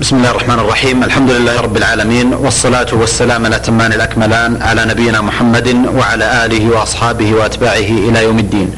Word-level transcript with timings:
بسم 0.00 0.16
الله 0.16 0.30
الرحمن 0.30 0.58
الرحيم 0.58 1.02
الحمد 1.04 1.30
لله 1.30 1.60
رب 1.60 1.76
العالمين 1.76 2.34
والصلاة 2.34 2.86
والسلام 2.92 3.46
الأتمان 3.46 3.92
الأكملان 3.92 4.62
على 4.62 4.84
نبينا 4.84 5.20
محمد 5.20 5.86
وعلى 5.96 6.44
آله 6.44 6.70
وأصحابه 6.76 7.34
وأتباعه 7.34 7.90
إلى 8.08 8.24
يوم 8.24 8.38
الدين 8.38 8.70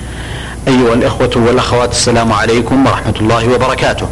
أيها 0.69 0.95
الإخوة 0.95 1.31
والأخوات 1.37 1.91
السلام 1.91 2.33
عليكم 2.33 2.87
ورحمة 2.87 3.15
الله 3.21 3.49
وبركاته 3.55 4.09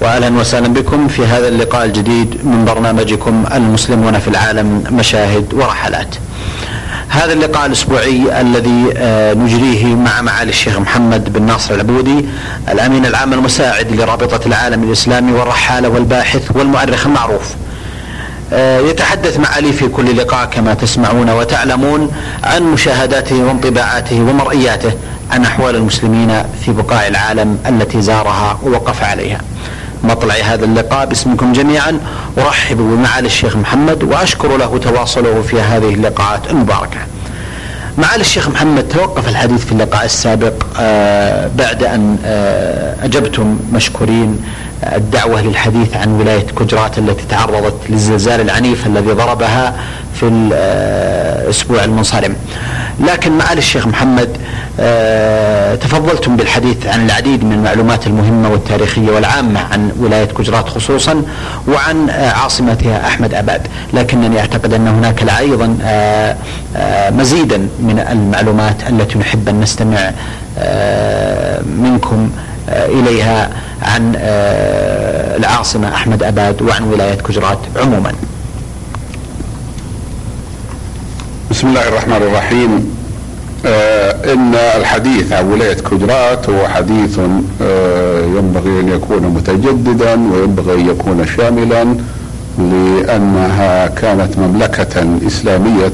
وأهلا 0.00 0.28
وسهلا 0.38 0.68
بكم 0.68 1.08
في 1.08 1.26
هذا 1.26 1.48
اللقاء 1.48 1.84
الجديد 1.84 2.46
من 2.46 2.64
برنامجكم 2.64 3.44
المسلمون 3.54 4.18
في 4.18 4.28
العالم 4.28 4.84
مشاهد 4.90 5.54
ورحلات 5.54 6.14
هذا 7.14 7.32
اللقاء 7.32 7.66
الأسبوعي 7.66 8.40
الذي 8.40 8.94
آه، 8.96 9.34
نجريه 9.34 9.94
مع 9.94 10.20
معالي 10.20 10.50
الشيخ 10.50 10.78
محمد 10.78 11.32
بن 11.32 11.42
ناصر 11.42 11.74
العبودي 11.74 12.24
الأمين 12.68 13.06
العام 13.06 13.32
المساعد 13.32 13.92
لرابطة 13.92 14.46
العالم 14.46 14.82
الإسلامي 14.82 15.32
والرحالة 15.32 15.88
والباحث 15.88 16.56
والمؤرخ 16.56 17.06
المعروف. 17.06 17.54
آه، 18.52 18.80
يتحدث 18.80 19.38
معالي 19.40 19.72
في 19.72 19.88
كل 19.88 20.16
لقاء 20.16 20.46
كما 20.46 20.74
تسمعون 20.74 21.30
وتعلمون 21.30 22.10
عن 22.44 22.62
مشاهداته 22.62 23.44
وانطباعاته 23.44 24.20
ومرئياته 24.20 24.92
عن 25.30 25.44
أحوال 25.44 25.76
المسلمين 25.76 26.42
في 26.64 26.72
بقاع 26.72 27.06
العالم 27.06 27.58
التي 27.68 28.02
زارها 28.02 28.58
ووقف 28.62 29.04
عليها. 29.04 29.40
مطلع 30.04 30.34
هذا 30.34 30.64
اللقاء 30.64 31.06
باسمكم 31.06 31.52
جميعا 31.52 32.00
أرحب 32.38 32.76
بمعالي 32.76 33.26
الشيخ 33.26 33.56
محمد 33.56 34.02
وأشكر 34.02 34.56
له 34.56 34.78
تواصله 34.78 35.42
في 35.42 35.60
هذه 35.60 35.94
اللقاءات 35.94 36.50
المباركة. 36.50 36.98
معالي 37.98 38.20
الشيخ 38.20 38.48
محمد 38.48 38.88
توقف 38.88 39.28
الحديث 39.28 39.64
في 39.64 39.72
اللقاء 39.72 40.04
السابق 40.04 40.52
آه 40.80 41.50
بعد 41.58 41.82
أن 41.82 42.18
آه 42.24 43.04
أجبتم 43.04 43.58
مشكورين 43.72 44.38
الدعوة 44.82 45.42
للحديث 45.42 45.96
عن 45.96 46.20
ولاية 46.20 46.46
كجرات 46.46 46.98
التي 46.98 47.24
تعرضت 47.28 47.74
للزلزال 47.88 48.40
العنيف 48.40 48.86
الذي 48.86 49.10
ضربها 49.12 49.74
في 50.14 50.26
الأسبوع 50.26 51.84
المنصرم. 51.84 52.36
لكن 53.00 53.32
معالي 53.38 53.58
الشيخ 53.58 53.86
محمد 53.86 54.28
آه 54.80 55.74
تفضلتم 55.74 56.36
بالحديث 56.36 56.86
عن 56.86 57.06
العديد 57.06 57.44
من 57.44 57.52
المعلومات 57.52 58.06
المهمة 58.06 58.48
والتاريخية 58.50 59.10
والعامة 59.10 59.60
عن 59.60 59.92
ولاية 60.00 60.24
كجرات 60.24 60.68
خصوصا 60.68 61.22
وعن 61.68 62.10
آه 62.10 62.30
عاصمتها 62.30 63.06
أحمد 63.06 63.34
أباد، 63.34 63.66
لكنني 63.92 64.40
أعتقد 64.40 64.72
أن 64.72 64.88
هناك 64.88 65.28
أيضا 65.38 65.78
آه 65.84 66.36
مزيدا 67.10 67.58
من 67.58 68.06
المعلومات 68.10 68.76
التي 68.88 69.18
نحب 69.18 69.48
أن 69.48 69.60
نستمع 69.60 70.10
منكم 71.66 72.30
إليها 72.68 73.50
عن 73.82 74.12
العاصمة 75.38 75.88
أحمد 75.94 76.22
أباد 76.22 76.62
وعن 76.62 76.82
ولاية 76.82 77.14
كجرات 77.14 77.58
عموما. 77.76 78.12
بسم 81.50 81.66
الله 81.68 81.88
الرحمن 81.88 82.16
الرحيم 82.16 82.96
آه 83.66 84.32
إن 84.32 84.54
الحديث 84.54 85.32
عن 85.32 85.52
ولاية 85.52 85.74
كجرات 85.74 86.50
هو 86.50 86.68
حديث 86.68 87.18
آه 87.62 88.20
ينبغي 88.24 88.80
أن 88.80 88.88
يكون 88.88 89.22
متجددا 89.22 90.12
وينبغي 90.32 90.74
أن 90.80 90.88
يكون 90.88 91.26
شاملا 91.36 91.84
لأنها 92.58 93.86
كانت 93.86 94.38
مملكة 94.38 95.06
إسلامية 95.26 95.92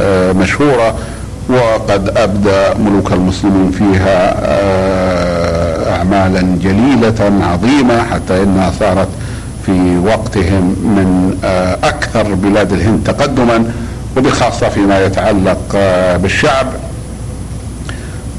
آه 0.00 0.32
مشهورة 0.32 0.94
وقد 1.48 2.08
أبدى 2.16 2.80
ملوك 2.84 3.12
المسلمين 3.12 3.70
فيها 3.70 4.34
اعمالا 6.00 6.40
جليلة 6.62 7.32
عظيمة 7.52 8.02
حتى 8.02 8.42
إنها 8.42 8.72
صارت 8.80 9.08
في 9.66 9.98
وقتهم 10.04 10.62
من 10.64 11.38
أكثر 11.84 12.34
بلاد 12.34 12.72
الهند 12.72 13.04
تقدما 13.04 13.64
وبخاصة 14.16 14.68
فيما 14.68 15.04
يتعلق 15.04 15.58
بالشعب. 16.22 16.66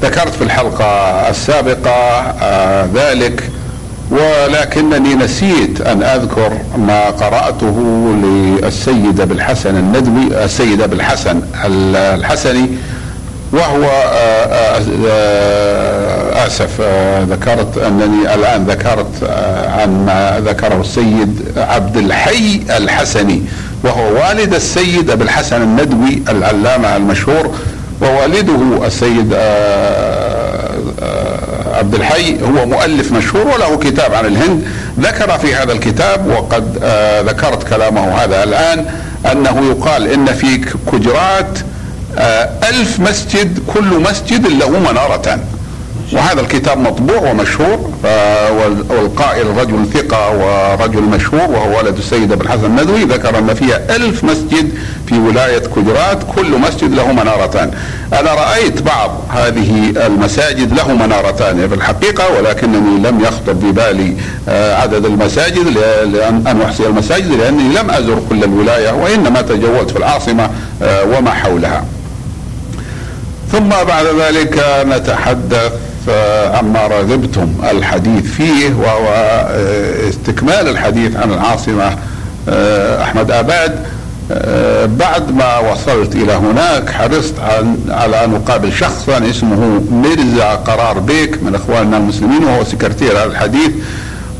ذكرت 0.02 0.34
في 0.34 0.44
الحلقة 0.44 0.84
السابقة 1.30 2.30
ذلك 2.94 3.50
ولكنني 4.10 5.14
نسيت 5.14 5.80
أن 5.80 6.02
أذكر 6.02 6.52
ما 6.78 7.10
قرأته 7.10 7.76
للسيد 8.22 9.20
أبي 9.20 9.34
الحسن 9.34 9.76
الندوي 9.76 10.44
السيد 10.44 10.80
أبي 10.82 10.96
الحسن 10.96 11.42
الحسني 11.64 12.68
وهو 13.52 13.84
آسف 16.46 16.80
ذكرت 17.30 17.78
أنني 17.78 18.34
الآن 18.34 18.64
ذكرت 18.64 19.30
عن 19.68 20.06
ما 20.06 20.42
ذكره 20.44 20.80
السيد 20.80 21.42
عبد 21.56 21.96
الحي 21.96 22.60
الحسني 22.76 23.42
وهو 23.84 24.14
والد 24.14 24.54
السيد 24.54 25.10
أبي 25.10 25.24
الحسن 25.24 25.62
الندوي 25.62 26.22
العلامة 26.28 26.96
المشهور 26.96 27.54
ووالده 28.02 28.86
السيد 28.86 29.34
عبد 31.74 31.94
الحي 31.94 32.36
هو 32.42 32.66
مؤلف 32.66 33.12
مشهور 33.12 33.48
وله 33.48 33.76
كتاب 33.78 34.14
عن 34.14 34.26
الهند 34.26 34.64
ذكر 35.00 35.38
في 35.38 35.54
هذا 35.54 35.72
الكتاب 35.72 36.26
وقد 36.26 36.76
ذكرت 37.28 37.68
كلامه 37.68 38.14
هذا 38.14 38.44
الآن 38.44 38.86
أنه 39.32 39.66
يقال 39.70 40.08
إن 40.12 40.26
في 40.26 40.64
كجرات 40.92 41.58
ألف 42.68 43.00
مسجد 43.00 43.58
كل 43.74 44.00
مسجد 44.10 44.46
له 44.46 44.70
منارتان. 44.70 45.40
وهذا 46.12 46.40
الكتاب 46.40 46.78
مطبوع 46.78 47.30
ومشهور 47.30 47.90
والقائل 48.90 49.46
رجل 49.56 49.86
ثقة 49.94 50.30
ورجل 50.36 51.02
مشهور 51.02 51.50
وهو 51.50 51.78
ولد 51.78 51.96
السيد 51.98 52.32
ابن 52.32 52.46
الحسن 52.46 52.64
الندوي 52.64 53.04
ذكر 53.04 53.38
أن 53.38 53.54
فيها 53.54 53.96
ألف 53.96 54.24
مسجد 54.24 54.70
في 55.06 55.18
ولاية 55.18 55.58
كجرات 55.58 56.18
كل 56.36 56.58
مسجد 56.58 56.94
له 56.94 57.12
منارتان. 57.12 57.70
أنا 58.12 58.34
رأيت 58.34 58.82
بعض 58.82 59.10
هذه 59.28 59.92
المساجد 60.06 60.72
له 60.72 60.92
منارتان 60.94 61.68
في 61.68 61.74
الحقيقة 61.74 62.24
ولكنني 62.38 63.08
لم 63.08 63.20
يخطر 63.20 63.52
ببالي 63.52 64.16
عدد 64.48 65.04
المساجد 65.04 65.68
لأن 66.12 66.46
أن 66.46 66.62
أحصي 66.62 66.86
المساجد 66.86 67.32
لأني 67.32 67.74
لم 67.74 67.90
أزر 67.90 68.22
كل 68.28 68.44
الولاية 68.44 68.90
وإنما 68.90 69.42
تجولت 69.42 69.90
في 69.90 69.98
العاصمة 69.98 70.50
وما 70.82 71.30
حولها. 71.30 71.84
ثم 73.52 73.68
بعد 73.68 74.06
ذلك 74.20 74.64
نتحدث 74.86 75.72
عما 76.54 76.86
رغبتم 76.86 77.54
الحديث 77.70 78.24
فيه 78.24 78.74
وهو 78.74 79.08
استكمال 80.08 80.68
الحديث 80.68 81.16
عن 81.16 81.32
العاصمة 81.32 81.96
أحمد 83.02 83.30
آباد 83.30 83.86
بعد 84.98 85.34
ما 85.36 85.58
وصلت 85.58 86.14
إلى 86.14 86.32
هناك 86.32 86.90
حرصت 86.90 87.34
على 87.88 88.24
أن 88.24 88.34
أقابل 88.34 88.72
شخصا 88.72 89.30
اسمه 89.30 89.82
ميرزا 89.90 90.54
قرار 90.54 90.98
بيك 90.98 91.42
من 91.42 91.54
إخواننا 91.54 91.96
المسلمين 91.96 92.44
وهو 92.44 92.64
سكرتير 92.64 93.12
هذا 93.12 93.24
الحديث 93.24 93.70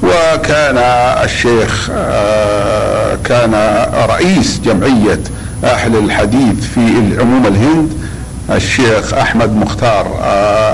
وكان 0.03 0.79
الشيخ 1.25 1.91
كان 3.25 3.85
رئيس 4.09 4.61
جمعية 4.65 5.21
أهل 5.65 5.97
الحديث 5.97 6.65
في 6.75 6.81
عموم 7.21 7.47
الهند. 7.47 8.02
الشيخ 8.51 9.15
أحمد 9.15 9.57
مختار 9.57 10.07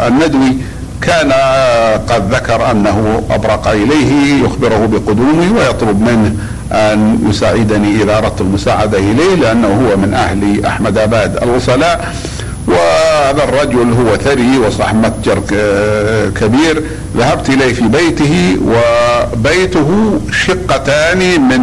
الندوي 0.07 0.57
كان 1.03 1.33
قد 2.09 2.35
ذكر 2.35 2.71
أنه 2.71 3.23
أبرق 3.31 3.69
إليه 3.69 4.45
يخبره 4.45 4.87
بقدومي 4.87 5.51
ويطلب 5.51 6.01
منه 6.01 6.35
أن 6.73 7.19
يساعدني 7.31 8.03
اذا 8.03 8.19
اردت 8.19 8.41
المساعدة 8.41 8.99
إليه 8.99 9.35
لأنه 9.35 9.67
هو 9.69 9.97
من 9.97 10.15
أهل 10.15 10.67
أحمد 10.67 10.99
آباد 10.99 11.43
الوصلاء. 11.43 12.13
وهذا 12.67 13.45
الرجل 13.45 13.93
هو 13.93 14.17
ثري 14.17 14.59
وصاحب 14.59 14.97
متجر 15.07 15.41
كبير. 16.41 16.83
ذهبت 17.17 17.49
إليه 17.49 17.73
في 17.75 17.89
بيته 17.89 18.57
وبيته 18.67 20.21
شقتان 20.47 21.19
من 21.41 21.61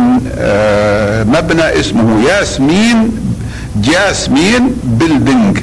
مبنى 1.32 1.80
اسمه 1.80 2.30
ياسمين 2.30 3.12
جاسمين 3.76 4.78
بيلدينج 4.84 5.58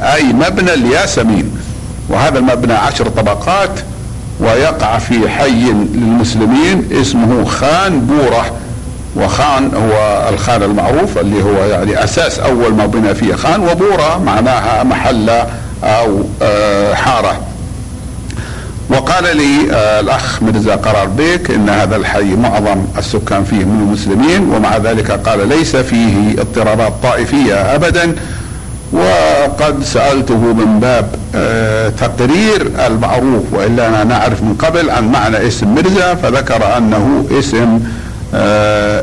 أي 0.00 0.22
مبنى 0.22 0.74
الياسمين. 0.74 1.50
وهذا 2.08 2.38
المبنى 2.38 2.72
عشر 2.72 3.08
طبقات 3.08 3.70
ويقع 4.40 4.98
في 4.98 5.28
حي 5.28 5.72
للمسلمين 5.94 6.88
اسمه 6.92 7.44
خان 7.44 8.00
بورة. 8.00 8.46
وخان 9.16 9.74
هو 9.74 10.28
الخان 10.28 10.62
المعروف 10.62 11.18
اللي 11.18 11.42
هو 11.42 11.64
يعني 11.64 12.04
أساس 12.04 12.38
أول 12.38 12.74
ما 12.74 12.86
بنى 12.86 13.14
فيه 13.14 13.34
خان 13.34 13.60
وبورة 13.60 14.22
معناها 14.26 14.82
محلة 14.84 15.46
أو 15.84 16.24
حارة. 16.94 17.40
وقال 18.90 19.36
لي 19.36 19.70
الأخ 20.00 20.42
مرزا 20.42 20.74
قرار 20.76 21.06
بيك 21.06 21.50
إن 21.50 21.68
هذا 21.68 21.96
الحي 21.96 22.34
معظم 22.34 22.84
السكان 22.98 23.44
فيه 23.44 23.64
من 23.64 23.86
المسلمين 23.86 24.50
ومع 24.50 24.76
ذلك 24.76 25.10
قال 25.10 25.48
ليس 25.48 25.76
فيه 25.76 26.32
اضطرابات 26.38 26.92
طائفية 27.02 27.54
ابدا. 27.54 28.16
وقد 28.92 29.84
سألته 29.84 30.38
من 30.38 30.80
باب 30.80 31.06
تقرير 31.98 32.70
المعروف 32.86 33.42
وإلا 33.52 33.88
أنا 33.88 34.04
نعرف 34.04 34.42
من 34.42 34.54
قبل 34.58 34.90
عن 34.90 35.12
معنى 35.12 35.46
اسم 35.46 35.74
مرزا 35.74 36.14
فذكر 36.14 36.76
أنه 36.76 37.24
اسم 37.38 37.80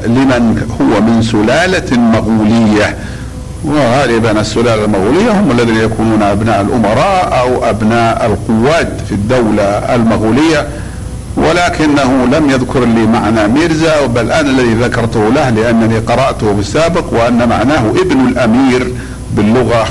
لمن 0.05 0.67
هو 0.81 1.01
من 1.01 1.21
سلالة 1.21 1.97
مغولية. 1.97 2.97
وغالبا 3.65 4.41
السلالة 4.41 4.85
المغولية 4.85 5.31
هم 5.31 5.51
الذين 5.51 5.77
يكونون 5.77 6.21
أبناء 6.21 6.61
الأمراء 6.61 7.39
أو 7.39 7.69
أبناء 7.69 8.25
القواد 8.25 9.01
في 9.07 9.11
الدولة 9.11 9.63
المغولية. 9.95 10.67
ولكنه 11.37 12.25
لم 12.31 12.49
يذكر 12.49 12.79
لي 12.79 13.05
معنى 13.05 13.47
ميرزا 13.47 14.05
بل 14.05 14.31
أنا 14.31 14.49
الذي 14.49 14.73
ذكرته 14.73 15.29
له 15.29 15.49
لأنني 15.49 15.99
قرأته 15.99 16.51
بالسابق 16.53 17.13
وأن 17.13 17.49
معناه 17.49 17.89
ابن 17.89 18.27
الأمير 18.27 18.93
باللغة 19.33 19.87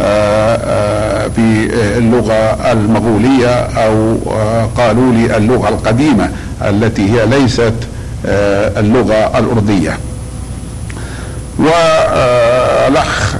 آه، 0.00 0.56
آه، 0.56 1.28
في 1.28 1.70
اللغة 1.98 2.72
المغولية 2.72 3.54
أو 3.54 4.16
آه، 4.30 4.68
قالوا 4.76 5.12
لي 5.12 5.36
اللغة 5.36 5.68
القديمة 5.68 6.30
التي 6.62 7.10
هي 7.10 7.26
ليست 7.26 7.74
اللغة 8.76 9.38
الأردية. 9.38 9.98
والأخ 11.58 13.34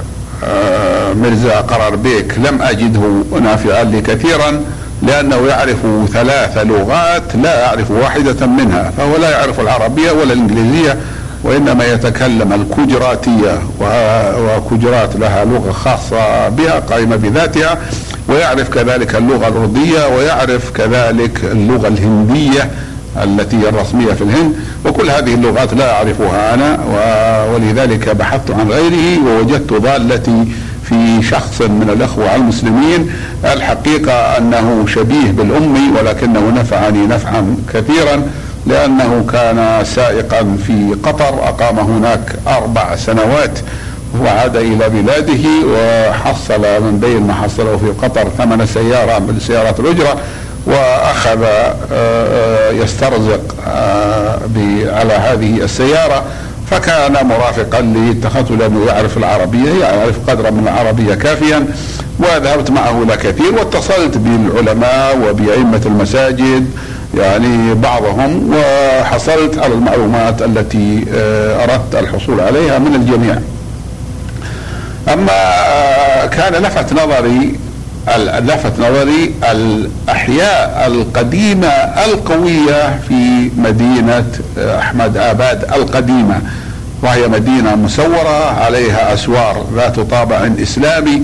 مرزا 1.15 1.61
قرار 1.61 1.95
بيك 1.95 2.33
لم 2.37 2.61
أجده 2.61 3.23
نافعا 3.41 3.83
لي 3.83 4.01
كثيرا 4.01 4.61
لأنه 5.01 5.47
يعرف 5.47 5.77
ثلاث 6.13 6.57
لغات 6.57 7.35
لا 7.35 7.59
يعرف 7.59 7.91
واحدة 7.91 8.45
منها 8.47 8.91
فهو 8.97 9.17
لا 9.17 9.29
يعرف 9.29 9.59
العربية 9.59 10.11
ولا 10.11 10.33
الإنجليزية 10.33 10.97
وإنما 11.45 11.85
يتكلم 11.85 12.53
الكجراتية 12.53 13.59
وكجرات 14.39 15.15
لها 15.15 15.45
لغة 15.45 15.71
خاصة 15.71 16.49
بها 16.49 16.79
قائمة 16.79 17.15
بذاتها 17.15 17.77
ويعرف 18.29 18.69
كذلك 18.69 19.15
اللغة 19.15 19.47
الأردية 19.47 20.07
ويعرف 20.17 20.71
كذلك 20.71 21.43
اللغة 21.43 21.87
الهندية 21.87 22.71
التي 23.23 23.57
هي 23.57 23.69
الرسمية 23.69 24.13
في 24.13 24.21
الهند 24.21 24.53
وكل 24.85 25.09
هذه 25.09 25.33
اللغات 25.33 25.73
لا 25.73 25.93
أعرفها 25.93 26.53
أنا 26.53 26.79
ولذلك 27.53 28.09
بحثت 28.09 28.51
عن 28.51 28.69
غيره 28.71 29.19
ووجدت 29.27 29.73
ضالتي 29.73 30.45
في 30.83 31.23
شخص 31.23 31.61
من 31.61 31.89
الأخوة 31.97 32.35
المسلمين 32.35 33.11
الحقيقة 33.43 34.13
أنه 34.13 34.85
شبيه 34.87 35.31
بالأمي 35.31 35.89
ولكنه 35.99 36.49
نفعني 36.55 37.07
نفعا 37.07 37.55
كثيرا 37.73 38.23
لأنه 38.67 39.25
كان 39.31 39.85
سائقا 39.85 40.57
في 40.67 40.95
قطر 41.03 41.47
أقام 41.47 41.79
هناك 41.79 42.35
أربع 42.47 42.95
سنوات 42.95 43.59
وعاد 44.21 44.55
إلى 44.55 44.89
بلاده 44.89 45.43
وحصل 45.67 46.61
من 46.61 46.99
بين 46.99 47.27
ما 47.27 47.33
حصله 47.33 47.77
في 47.77 48.05
قطر 48.05 48.29
ثمن 48.37 48.65
سيارة 48.65 49.19
من 49.19 49.39
سيارات 49.39 49.79
الأجرة 49.79 50.15
وأخذ 50.65 51.43
آه، 51.43 51.75
آه، 51.91 52.71
يسترزق 52.71 53.55
آه، 53.67 54.39
على 54.85 55.13
هذه 55.13 55.63
السيارة. 55.63 56.23
فكان 56.71 57.27
مرافقا 57.27 57.81
لي 57.81 58.11
اتخذته 58.11 58.55
لأنه 58.55 58.85
يعرف 58.85 59.17
العربية 59.17 59.69
يعرف 59.81 60.29
قدرا 60.29 60.49
من 60.49 60.63
العربية 60.67 61.13
كافيا. 61.15 61.65
وذهبت 62.19 62.71
معه 62.71 63.03
إلى 63.03 63.17
كثير 63.17 63.53
واتصلت 63.55 64.17
بالعلماء 64.17 65.17
وبأئمة 65.29 65.81
المساجد 65.85 66.69
يعني 67.13 67.73
بعضهم 67.73 68.53
وحصلت 68.53 69.57
على 69.57 69.73
المعلومات 69.73 70.41
التي 70.41 71.05
آه، 71.13 71.63
أردت 71.63 71.95
الحصول 71.95 72.39
عليها 72.39 72.79
من 72.79 72.95
الجميع. 72.95 73.35
أما 75.13 75.31
آه، 75.31 76.25
كان 76.25 76.53
لفت 76.53 76.93
نظري 76.93 77.59
لفت 78.39 78.79
نظري 78.79 79.33
الأحياء 79.51 80.87
القديمة 80.87 81.67
القوية 82.05 82.99
في 83.07 83.49
مدينة 83.57 84.25
آه، 84.57 84.79
أحمد 84.79 85.17
آباد 85.17 85.63
القديمة 85.63 86.41
وهي 87.03 87.27
مدينة 87.27 87.75
مسورة 87.75 88.59
عليها 88.61 89.13
أسوار 89.13 89.65
ذات 89.75 89.99
طابع 89.99 90.49
إسلامي 90.61 91.23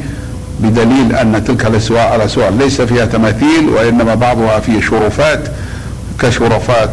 بدليل 0.59 1.15
أن 1.15 1.43
تلك 1.43 1.65
الاسوار 1.65 2.51
ليس 2.59 2.81
فيها 2.81 3.05
تماثيل 3.05 3.69
وإنما 3.69 4.15
بعضها 4.15 4.59
فيه 4.59 4.81
شرفات 4.81 5.39
كشرفات 6.19 6.89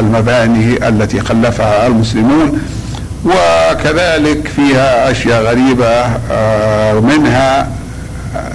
المباني 0.00 0.88
التي 0.88 1.20
خلفها 1.20 1.86
المسلمون 1.86 2.58
وكذلك 3.24 4.48
فيها 4.56 5.10
أشياء 5.10 5.42
غريبة 5.42 6.04
آه، 6.32 7.00
منها 7.00 7.68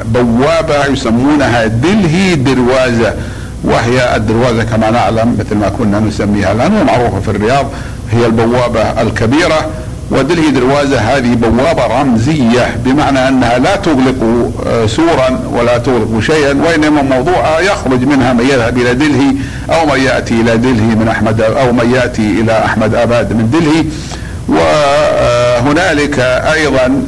بوابة 0.05 0.85
يسمونها 0.85 1.65
دلهي 1.65 2.35
دروازة 2.35 3.13
وهي 3.63 4.15
الدروازة 4.15 4.63
كما 4.63 4.89
نعلم 4.89 5.37
مثل 5.39 5.55
ما 5.55 5.69
كنا 5.69 5.99
نسميها 5.99 6.51
الآن 6.51 6.73
ومعروفة 6.81 7.19
في 7.19 7.27
الرياض 7.31 7.65
هي 8.11 8.25
البوابة 8.25 8.81
الكبيرة. 9.01 9.69
ودلهي 10.11 10.51
دروازة 10.51 10.99
هذه 10.99 11.35
بوابة 11.35 12.01
رمزية 12.01 12.75
بمعنى 12.85 13.27
أنها 13.27 13.57
لا 13.57 13.75
تغلق 13.75 14.51
آه، 14.67 14.85
سورا 14.85 15.39
ولا 15.53 15.77
تغلق 15.77 16.19
شيئا 16.19 16.53
وإنما 16.53 17.01
موضوعها 17.01 17.59
يخرج 17.59 18.03
منها 18.03 18.33
من 18.33 18.45
يذهب 18.45 18.77
إلى 18.77 18.93
دلهي 18.93 19.33
أو 19.69 19.85
من 19.85 19.99
يأتي 19.99 20.41
إلى 20.41 20.57
دلهي 20.57 20.95
من 20.95 21.07
أحمد 21.07 21.41
أو 21.41 21.71
من 21.71 21.91
يأتي 21.95 22.41
إلى 22.41 22.65
أحمد 22.65 22.95
أباد 22.95 23.33
من 23.33 23.49
دلهي. 23.49 23.85
وهنالك 24.47 26.19
أيضا 26.53 27.01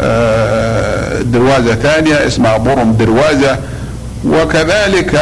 آه، 0.00 1.22
دروازة 1.22 1.74
ثانية 1.74 2.26
اسمها 2.26 2.56
برم 2.56 2.92
دروازة. 2.92 3.56
وكذلك 4.24 5.20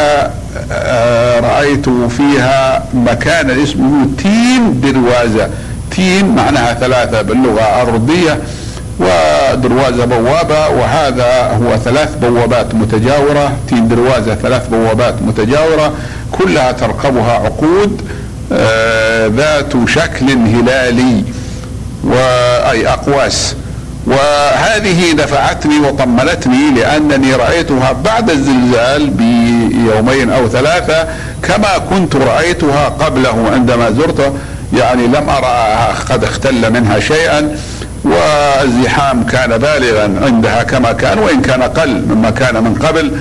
آه، 0.72 1.40
رأيت 1.40 1.88
فيها 1.88 2.84
مكان 2.94 3.50
اسمه 3.50 4.06
تين 4.22 4.80
دروازة. 4.80 5.48
تين 5.96 6.34
معناها 6.34 6.74
ثلاثة 6.74 7.22
باللغة 7.22 7.82
الأردية 7.82 8.38
ودروازة 9.00 10.04
بوابة 10.04 10.68
وهذا 10.68 11.58
هو 11.62 11.76
ثلاث 11.76 12.14
بوابات 12.22 12.74
متجاورة 12.74 13.52
تين 13.68 13.88
دروازة 13.88 14.34
ثلاث 14.34 14.68
بوابات 14.68 15.22
متجاورة 15.22 15.92
كلها 16.32 16.72
ترقبها 16.72 17.32
عقود 17.32 18.02
آه، 18.52 19.26
ذات 19.26 19.72
شكل 19.88 20.30
هلالي 20.30 21.24
وأي 22.04 22.88
أقواس. 22.88 23.54
وهذه 24.06 25.12
دفعتني 25.12 25.78
وطمنتني 25.78 26.70
لأنني 26.70 27.34
رأيتها 27.34 27.92
بعد 27.92 28.30
الزلزال 28.30 29.10
بيومين 29.10 30.30
أو 30.30 30.48
ثلاثة 30.48 31.08
كما 31.42 31.78
كنت 31.90 32.16
رأيتها 32.16 32.88
قبله 32.88 33.50
عندما 33.52 33.90
زرته 33.90 34.32
يعني 34.72 35.06
لم 35.06 35.28
أرى 35.28 35.94
قد 36.10 36.24
اختل 36.24 36.72
منها 36.72 37.00
شيئا 37.00 37.56
والزحام 38.04 39.24
كان 39.26 39.58
بالغا 39.58 40.10
عندها 40.24 40.62
كما 40.62 40.92
كان 40.92 41.18
وإن 41.18 41.42
كان 41.42 41.62
أقل 41.62 42.04
مما 42.08 42.30
كان 42.30 42.64
من 42.64 42.74
قبل. 42.74 43.12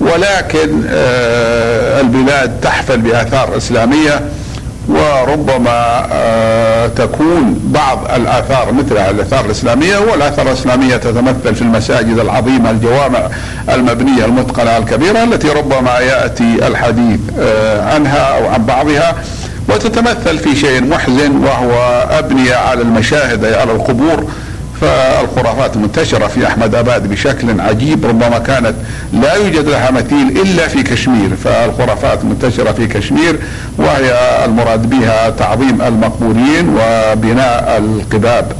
ولكن 0.00 0.82
آه، 0.88 2.00
البلاد 2.00 2.60
تحفل 2.60 2.98
بآثار 2.98 3.56
إسلامية 3.56 4.20
وربما 4.88 6.06
آه، 6.12 6.86
تكون 6.86 7.60
بعض 7.64 7.98
الآثار 8.16 8.72
مثل 8.72 8.96
الآثار 8.96 9.44
الإسلامية 9.44 9.98
والآثار 9.98 10.48
الإسلامية 10.48 10.96
تتمثل 10.96 11.54
في 11.54 11.62
المساجد 11.62 12.18
العظيمة 12.18 12.70
الجوامع 12.70 13.28
المبنية 13.68 14.24
المتقنة 14.24 14.76
الكبيرة 14.76 15.24
التي 15.24 15.48
ربما 15.48 15.98
يأتي 15.98 16.66
الحديث 16.66 17.20
آه، 17.40 17.94
عنها 17.94 18.38
أو 18.38 18.48
عن 18.48 18.64
بعضها. 18.64 19.14
وتتمثل 19.68 20.38
في 20.38 20.56
شيء 20.56 20.84
محزن 20.84 21.36
وهو 21.36 22.06
أبنية 22.10 22.54
على 22.54 22.82
المشاهد 22.82 23.44
أي 23.44 23.54
على 23.54 23.72
القبور. 23.72 24.30
فالخرافات 24.80 25.76
منتشرة 25.76 26.26
في 26.26 26.46
أحمد 26.46 26.74
أباد 26.74 27.10
بشكل 27.10 27.60
عجيب 27.60 28.06
ربما 28.06 28.38
كانت 28.38 28.74
لا 29.12 29.34
يوجد 29.34 29.68
لها 29.68 29.90
مثيل 29.90 30.40
إلا 30.42 30.68
في 30.68 30.82
كشمير. 30.82 31.36
فالخرافات 31.44 32.24
منتشرة 32.24 32.72
في 32.72 32.86
كشمير 32.86 33.38
وهي 33.78 34.12
المراد 34.44 34.90
بها 34.90 35.30
تعظيم 35.30 35.82
المقبورين 35.82 36.68
وبناء 36.68 37.78
القباب 37.78 38.52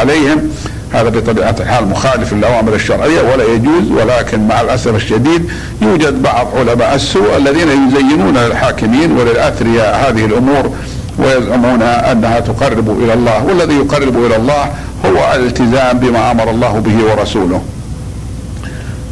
عليهم. 0.00 0.50
هذا 0.92 1.08
بطبيعة 1.08 1.56
الحال 1.60 1.88
مخالف 1.88 2.32
للأوامر 2.32 2.74
الشرعية 2.74 3.32
ولا 3.32 3.44
يجوز 3.44 3.90
ولكن 3.90 4.48
مع 4.48 4.60
الأسف 4.60 4.94
الشديد 4.94 5.50
يوجد 5.82 6.22
بعض 6.22 6.48
علماء 6.56 6.94
السوء 6.94 7.36
الذين 7.36 7.68
يزينون 7.68 8.38
للحاكمين 8.38 9.12
وللأثرياء 9.12 10.08
هذه 10.08 10.24
الأمور 10.24 10.72
ويزعمون 11.18 11.82
أنها 11.82 12.40
تقرب 12.40 13.02
إلى 13.04 13.14
الله 13.14 13.44
والذي 13.44 13.74
يقرب 13.74 14.26
إلى 14.26 14.36
الله 14.36 14.64
هو 15.06 15.34
الالتزام 15.34 15.98
بما 15.98 16.30
أمر 16.30 16.50
الله 16.50 16.72
به 16.72 17.04
ورسوله. 17.10 17.62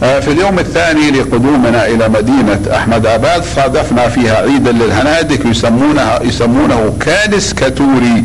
آه، 0.03 0.21
في 0.21 0.31
اليوم 0.31 0.59
الثاني 0.59 1.11
لقدومنا 1.11 1.87
إلى 1.87 2.09
مدينة 2.09 2.61
أحمد 2.77 3.07
آباد 3.07 3.43
صادفنا 3.57 4.09
فيها 4.09 4.37
عيدا 4.37 4.73
للهنادك 4.73 5.47
يسمونها 5.47 6.23
يسمونه 6.23 6.95
كانس 7.01 7.55
كتوري 7.55 8.25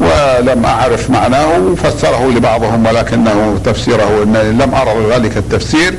ولم 0.00 0.64
أعرف 0.64 1.10
معناه 1.10 1.74
فسره 1.84 2.30
لبعضهم 2.36 2.86
ولكنه 2.86 3.58
تفسيره 3.64 4.22
إنني 4.22 4.52
لم 4.52 4.74
أرى 4.74 5.14
ذلك 5.14 5.36
التفسير 5.36 5.94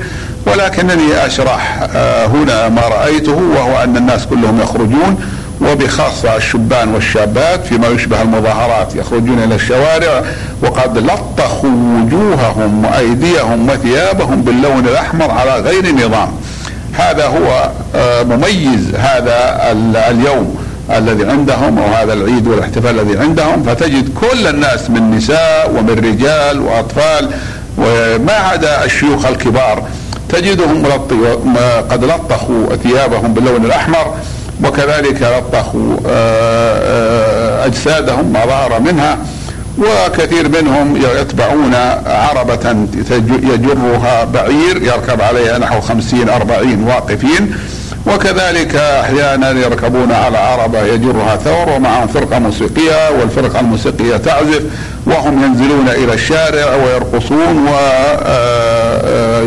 ولكنني 0.46 1.26
أشرح 1.26 1.88
آه، 1.96 2.26
هنا 2.26 2.70
ما 2.70 2.82
رأيته 2.82 3.42
وهو 3.56 3.84
أن 3.84 3.98
الناس 3.98 4.26
كلهم 4.26 4.62
يخرجون 4.62 5.20
وبخاصة 5.62 6.36
الشبان 6.36 6.94
والشابات 6.94 7.66
فيما 7.66 7.88
يشبه 7.88 8.22
المظاهرات 8.22 8.96
يخرجون 8.96 9.44
إلى 9.44 9.56
الشوارع 9.56 10.24
وقد 10.64 10.98
لطخوا 10.98 11.70
وجوههم 11.70 12.86
وأيديهم 12.86 13.70
وثيابهم 13.70 14.42
باللون 14.42 14.88
الأحمر 14.88 15.32
على 15.32 15.60
غير 15.60 15.96
نظام. 15.96 16.32
هذا 16.94 17.28
هو 17.28 17.70
آه، 17.96 18.24
مميز 18.24 18.96
هذا 18.96 19.60
اليوم. 20.10 20.67
الذي 20.90 21.26
عندهم 21.26 21.78
أو 21.78 21.86
هذا 21.86 22.14
العيد 22.14 22.48
والاحتفال 22.48 23.00
الذي 23.00 23.18
عندهم 23.18 23.64
فتجد 23.64 24.14
كل 24.14 24.48
الناس 24.48 24.90
من 24.90 25.12
نساء 25.12 25.72
ومن 25.78 25.90
رجال 25.90 26.62
وأطفال 26.62 27.30
وما 27.78 28.34
عدا 28.34 28.86
الشيوخ 28.86 29.26
الكبار 29.26 29.84
تجدهم 30.30 30.86
قد 31.90 32.04
لطخوا 32.04 32.76
ثيابهم 32.84 33.34
باللون 33.34 33.66
الأحمر 33.66 34.16
وكذلك 34.64 35.22
لطخوا 35.22 35.98
آه، 36.08 36.80
آه، 36.80 37.66
أجسادهم 37.66 38.34
ما 38.34 38.46
ظهر 38.46 38.80
منها 38.80 39.18
وكثير 39.78 40.50
منهم 40.50 40.98
يتبعون 41.20 41.76
عربة 42.06 42.88
يجرها 43.44 44.24
بعير 44.24 44.82
يركب 44.82 45.22
عليها 45.22 45.58
نحو 45.58 45.82
خمسين 45.82 46.30
أربعين 46.30 46.84
واقفين 46.84 47.56
وكذلك 48.08 48.76
أحيانا 48.76 49.52
يركبون 49.52 50.12
على 50.12 50.38
عربة 50.38 50.82
يجرها 50.82 51.36
ثور 51.36 51.70
ومعهم 51.70 52.08
فرقة 52.08 52.40
موسيقية 52.40 53.10
والفرقة 53.20 53.60
الموسيقية 53.60 54.18
تعزف 54.18 54.62
وهم 55.06 55.44
ينزلون 55.44 55.90
إلى 55.90 56.14
الشارع 56.14 56.76
ويرقصون 56.76 57.68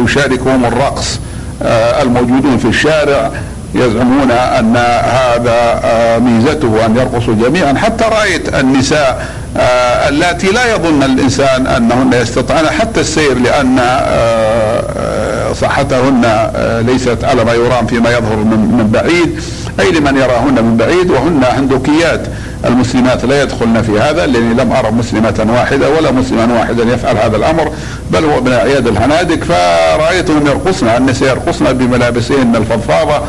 ويشاركهم 0.00 0.64
الرقص 0.64 1.18
آه، 1.62 2.02
الموجودون 2.02 2.58
في 2.58 2.68
الشارع. 2.68 3.30
يزعمون 3.74 4.30
أن 4.30 4.76
هذا 5.04 5.80
آه، 5.84 6.18
ميزته 6.18 6.86
أن 6.86 6.96
يرقصوا 6.96 7.34
جميعا. 7.34 7.74
حتى 7.74 8.04
رأيت 8.04 8.54
النساء 8.54 9.26
آه، 9.56 10.08
اللاتي 10.08 10.46
لا 10.46 10.74
يظن 10.74 11.02
الإنسان 11.02 11.66
أنهن 11.66 12.12
يستطعن 12.12 12.66
حتى 12.66 13.00
السير 13.00 13.38
لأن 13.38 13.78
آه، 13.80 15.52
صحتهن 15.52 16.50
ليست 16.86 17.24
على 17.24 17.44
ما 17.44 17.52
يرام 17.52 17.86
فيما 17.86 18.10
يظهر 18.10 18.36
من 18.36 18.90
بعيد. 18.92 19.42
أي 19.80 19.90
لمن 19.90 20.16
يراهن 20.16 20.64
من 20.64 20.76
بعيد 20.76 21.10
وهن 21.10 21.44
هندوكيات. 21.44 22.26
المسلمات 22.64 23.24
لا 23.24 23.42
يدخلن 23.42 23.82
في 23.82 24.00
هذا 24.00 24.26
لأني 24.26 24.54
لم 24.54 24.72
أرى 24.72 24.90
مسلمة 24.90 25.46
واحدة 25.48 25.90
ولا 25.90 26.10
مسلما 26.10 26.58
واحدا 26.58 26.82
يفعل 26.82 27.16
هذا 27.16 27.36
الأمر 27.36 27.72
بل 28.10 28.24
هو 28.24 28.40
من 28.40 28.52
اعياد 28.52 28.86
الهنادك 28.86 29.44
فرأيتهم 29.44 30.46
يرقصن 30.46 30.86
النساء 30.86 31.28
يرقصن 31.28 31.72
بملابسهن 31.72 32.56
الفضفاضة. 32.56 33.22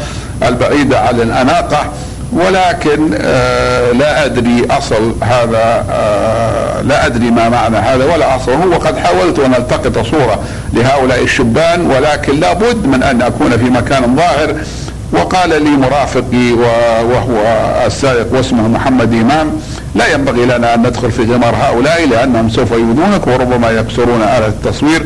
البعيدة 0.43 0.99
عن 0.99 1.21
الأناقة 1.21 1.85
ولكن 2.31 3.09
آه 3.21 3.91
لا 3.91 4.25
أدري 4.25 4.67
أصل 4.71 5.15
هذا 5.23 5.85
آه 5.91 6.81
لا 6.81 7.05
أدري 7.05 7.31
ما 7.31 7.49
معنى 7.49 7.77
هذا 7.77 8.13
ولا 8.13 8.35
أصله 8.35 8.67
وقد 8.67 8.97
حاولت 8.97 9.39
أن 9.39 9.53
ألتقط 9.53 10.05
صورة 10.05 10.39
لهؤلاء 10.73 11.23
الشبان 11.23 11.91
ولكن 11.91 12.39
لابد 12.39 12.85
من 12.85 13.03
أن 13.03 13.21
أكون 13.21 13.57
في 13.57 13.63
مكان 13.63 14.15
ظاهر. 14.15 14.55
وقال 15.13 15.63
لي 15.63 15.69
مرافقي 15.69 16.51
وهو 17.03 17.41
السائق 17.85 18.33
واسمه 18.33 18.67
محمد 18.67 19.13
إمام 19.13 19.51
لا 19.95 20.13
ينبغي 20.13 20.45
لنا 20.45 20.73
أن 20.73 20.79
ندخل 20.79 21.11
في 21.11 21.25
جمار 21.25 21.55
هؤلاء 21.55 22.07
لأنهم 22.07 22.49
سوف 22.49 22.71
يؤذونك 22.71 23.27
وربما 23.27 23.71
يكسرون 23.71 24.21
آلة 24.21 24.47
التصوير. 24.47 25.05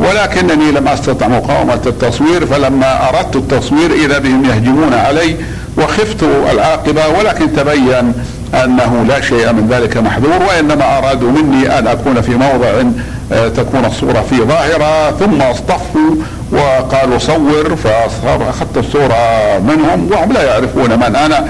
ولكنني 0.00 0.72
لم 0.72 0.88
أستطع 0.88 1.28
مقاومة 1.28 1.80
التصوير 1.86 2.46
فلما 2.46 3.08
أردت 3.08 3.36
التصوير 3.36 3.92
إذا 3.92 4.18
بهم 4.18 4.44
يهجمون 4.44 4.94
علي 4.94 5.36
وخفت 5.78 6.22
العاقبة 6.52 7.08
ولكن 7.08 7.52
تبين 7.52 8.12
أنه 8.64 9.04
لا 9.08 9.20
شيء 9.20 9.52
من 9.52 9.68
ذلك 9.70 9.96
محذور 9.96 10.42
وإنما 10.48 10.98
أرادوا 10.98 11.30
مني 11.30 11.78
أن 11.78 11.86
أكون 11.86 12.20
في 12.20 12.34
موضع 12.34 12.68
آه، 13.32 13.48
تكون 13.48 13.84
الصورة 13.84 14.24
فيه 14.30 14.42
ظاهرة 14.42 15.10
ثم 15.10 15.42
اصطفوا 15.42 16.14
وقالوا 16.52 17.18
صور 17.18 17.76
فاخذت 17.76 18.76
الصورة 18.76 19.58
منهم 19.58 20.08
وهم 20.12 20.32
لا 20.32 20.42
يعرفون 20.42 20.96
من 20.96 21.16
أنا. 21.16 21.48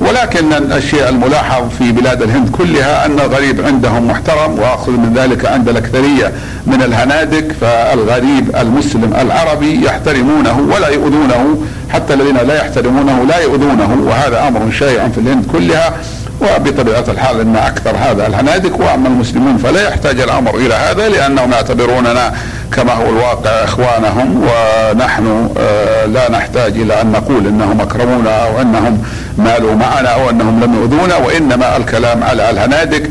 ولكن 0.00 0.52
الشيء 0.52 1.08
الملاحظ 1.08 1.68
في 1.78 1.92
بلاد 1.92 2.22
الهند 2.22 2.50
كلها 2.50 3.06
أن 3.06 3.20
الغريب 3.20 3.60
عندهم 3.66 4.06
محترم 4.08 4.58
وأخذ 4.58 4.92
من 4.92 5.12
ذلك 5.16 5.46
عند 5.46 5.68
الأكثرية 5.68 6.32
من 6.66 6.82
الهنادك 6.82 7.52
فالغريب 7.60 8.56
المسلم 8.56 9.14
العربي 9.20 9.84
يحترمونه 9.84 10.68
ولا 10.74 10.88
يؤذونه 10.88 11.62
حتى 11.90 12.14
الذين 12.14 12.36
لا 12.36 12.56
يحترمونه 12.56 13.24
لا 13.24 13.38
يؤذونه 13.38 13.98
وهذا 14.06 14.48
أمر 14.48 14.70
شائع 14.70 15.08
في 15.08 15.18
الهند 15.18 15.46
كلها. 15.52 15.92
وبطبيعة 16.40 17.04
الحال 17.08 17.40
أن 17.40 17.56
أكثر 17.56 17.96
هذا 17.96 18.26
الهنادك 18.26 18.80
وأما 18.80 19.08
المسلمون 19.08 19.56
فلا 19.56 19.88
يحتاج 19.88 20.20
الأمر 20.20 20.54
إلى 20.54 20.74
هذا 20.74 21.08
لأنهم 21.08 21.52
يعتبروننا 21.52 22.32
كما 22.72 22.92
هو 22.92 23.08
الواقع 23.08 23.50
إخوانهم 23.50 24.42
ونحن 24.42 25.48
آه، 25.58 26.06
لا 26.06 26.30
نحتاج 26.30 26.72
إلى 26.72 27.00
أن 27.00 27.12
نقول 27.12 27.46
أنهم 27.46 27.80
أكرمونا 27.80 28.30
أو 28.30 28.60
أنهم 28.60 29.02
مالوا 29.38 29.74
معنا 29.74 30.08
أو 30.08 30.30
أنهم 30.30 30.64
لم 30.64 30.74
يؤذونا 30.74 31.16
وإنما 31.16 31.76
الكلام 31.76 32.24
على 32.24 32.50
الهنادك. 32.50 33.10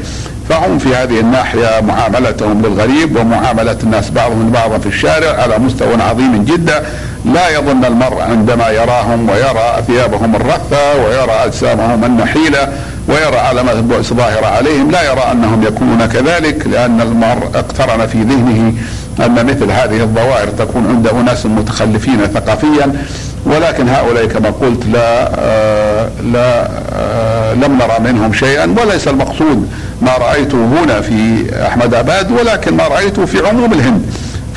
فهم 0.50 0.78
في 0.80 0.96
هذه 0.96 1.20
الناحية 1.20 1.82
معاملتهم 1.82 2.62
للغريب 2.62 3.16
ومعاملة 3.18 3.78
الناس 3.84 4.10
بعضهم 4.10 4.52
بعضا 4.52 4.78
في 4.78 4.86
الشارع 4.86 5.42
على 5.42 5.60
مستوى 5.60 6.02
عظيم 6.10 6.46
جدا. 6.46 6.84
لا 7.26 7.50
يظن 7.50 7.86
المرء 7.86 8.22
عندما 8.22 8.70
يراهم 8.70 9.30
ويرى 9.30 9.84
ثيابهم 9.88 10.36
الرثة 10.36 11.06
ويرى 11.06 11.32
أجسامهم 11.46 12.06
النحيلة. 12.06 12.70
ويرى 13.08 13.38
علامات 13.38 13.76
البؤس 13.76 14.14
ظاهرة 14.14 14.46
عليهم. 14.46 14.92
لا 14.92 15.12
يرى 15.12 15.24
أنهم 15.32 15.64
يكونون 15.64 16.06
كذلك 16.06 16.68
لأن 16.68 17.02
المرء 17.02 17.50
اقترن 17.56 18.08
في 18.08 18.18
ذهنه 18.18 18.74
أن 19.26 19.46
مثل 19.46 19.72
هذه 19.72 20.02
الظواهر 20.02 20.48
تكون 20.48 20.88
عند 20.88 21.08
أناس 21.08 21.46
متخلفين 21.46 22.20
ثقافيا. 22.34 22.94
ولكن 23.46 23.90
هؤلاء 23.90 24.26
كما 24.26 24.50
قلت 24.50 24.86
لا 24.86 25.30
آه 25.40 26.10
لا 26.34 26.70
آه 26.94 27.54
لم 27.54 27.78
نرى 27.78 28.12
منهم 28.12 28.34
شيئا. 28.34 28.76
وليس 28.82 29.08
المقصود 29.08 29.70
ما 30.02 30.12
رأيته 30.12 30.58
هنا 30.58 31.02
في 31.02 31.46
أحمد 31.68 31.94
أباد 31.94 32.32
ولكن 32.32 32.78
ما 32.78 32.88
رأيته 32.88 33.26
في 33.26 33.48
عموم 33.48 33.74
الهند. 33.74 34.06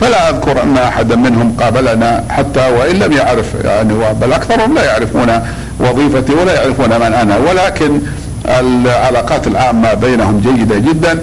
فلا 0.01 0.31
أذكر 0.31 0.63
أن 0.63 0.77
احدا 0.79 1.17
منهم 1.17 1.57
قابلنا 1.61 2.25
حتى 2.29 2.71
وإن 2.71 2.97
لم 2.97 3.13
يعرف 3.13 3.47
يعني 3.65 3.95
بل 4.21 4.33
أكثرهم 4.33 4.75
لا 4.75 4.85
يعرفون 4.85 5.43
وظيفتي 5.81 6.33
ولا 6.35 6.55
يعرفون 6.55 6.89
من 6.89 7.13
أنا. 7.15 7.37
ولكن 7.37 8.01
العلاقات 8.45 9.47
العامة 9.47 9.95
بينهم 9.95 10.41
جيدة 10.41 10.79
جدا 10.79 11.23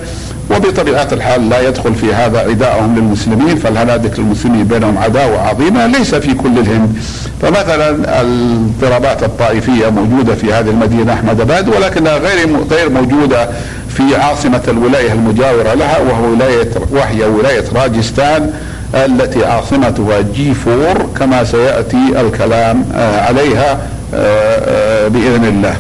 وبطبيعة 0.52 1.08
الحال 1.12 1.50
لا 1.50 1.68
يدخل 1.68 1.96
في 1.96 2.14
هذا 2.14 2.40
عداءهم 2.40 2.96
للمسلمين 2.96 3.56
فالهنادك 3.56 4.20
للمسلمين 4.20 4.64
بينهم 4.64 4.98
عداوة 4.98 5.42
عظيمة 5.42 5.88
ليس 5.88 6.16
في 6.16 6.34
كل 6.34 6.58
الهند. 6.60 6.98
فمثلا 7.42 8.22
الاضطرابات 8.22 9.24
الطائفية 9.24 9.90
موجودة 9.90 10.36
في 10.36 10.54
هذه 10.54 10.70
المدينة 10.70 11.14
أحمد 11.14 11.42
أباد 11.42 11.70
ولكنها 11.70 12.18
غير 12.18 12.50
غير 12.72 12.90
موجودة 12.90 13.50
في 13.90 14.16
عاصمة 14.16 14.62
الولاية 14.68 15.12
المجاورة 15.12 15.74
لها 15.74 15.98
وهو 16.00 16.32
ولاية 16.32 16.70
وهي 16.92 17.26
ولاية 17.26 17.64
راجستان 17.76 18.54
التي 18.94 19.46
عاصمتها 19.46 20.22
جي 20.22 20.54
فور 20.54 21.10
كما 21.20 21.44
سيأتي 21.44 22.22
الكلام 22.22 22.86
آه، 22.96 23.22
عليها 23.22 23.72
آه، 24.14 25.06
آه، 25.06 25.08
بإذن 25.08 25.46
الله. 25.46 25.76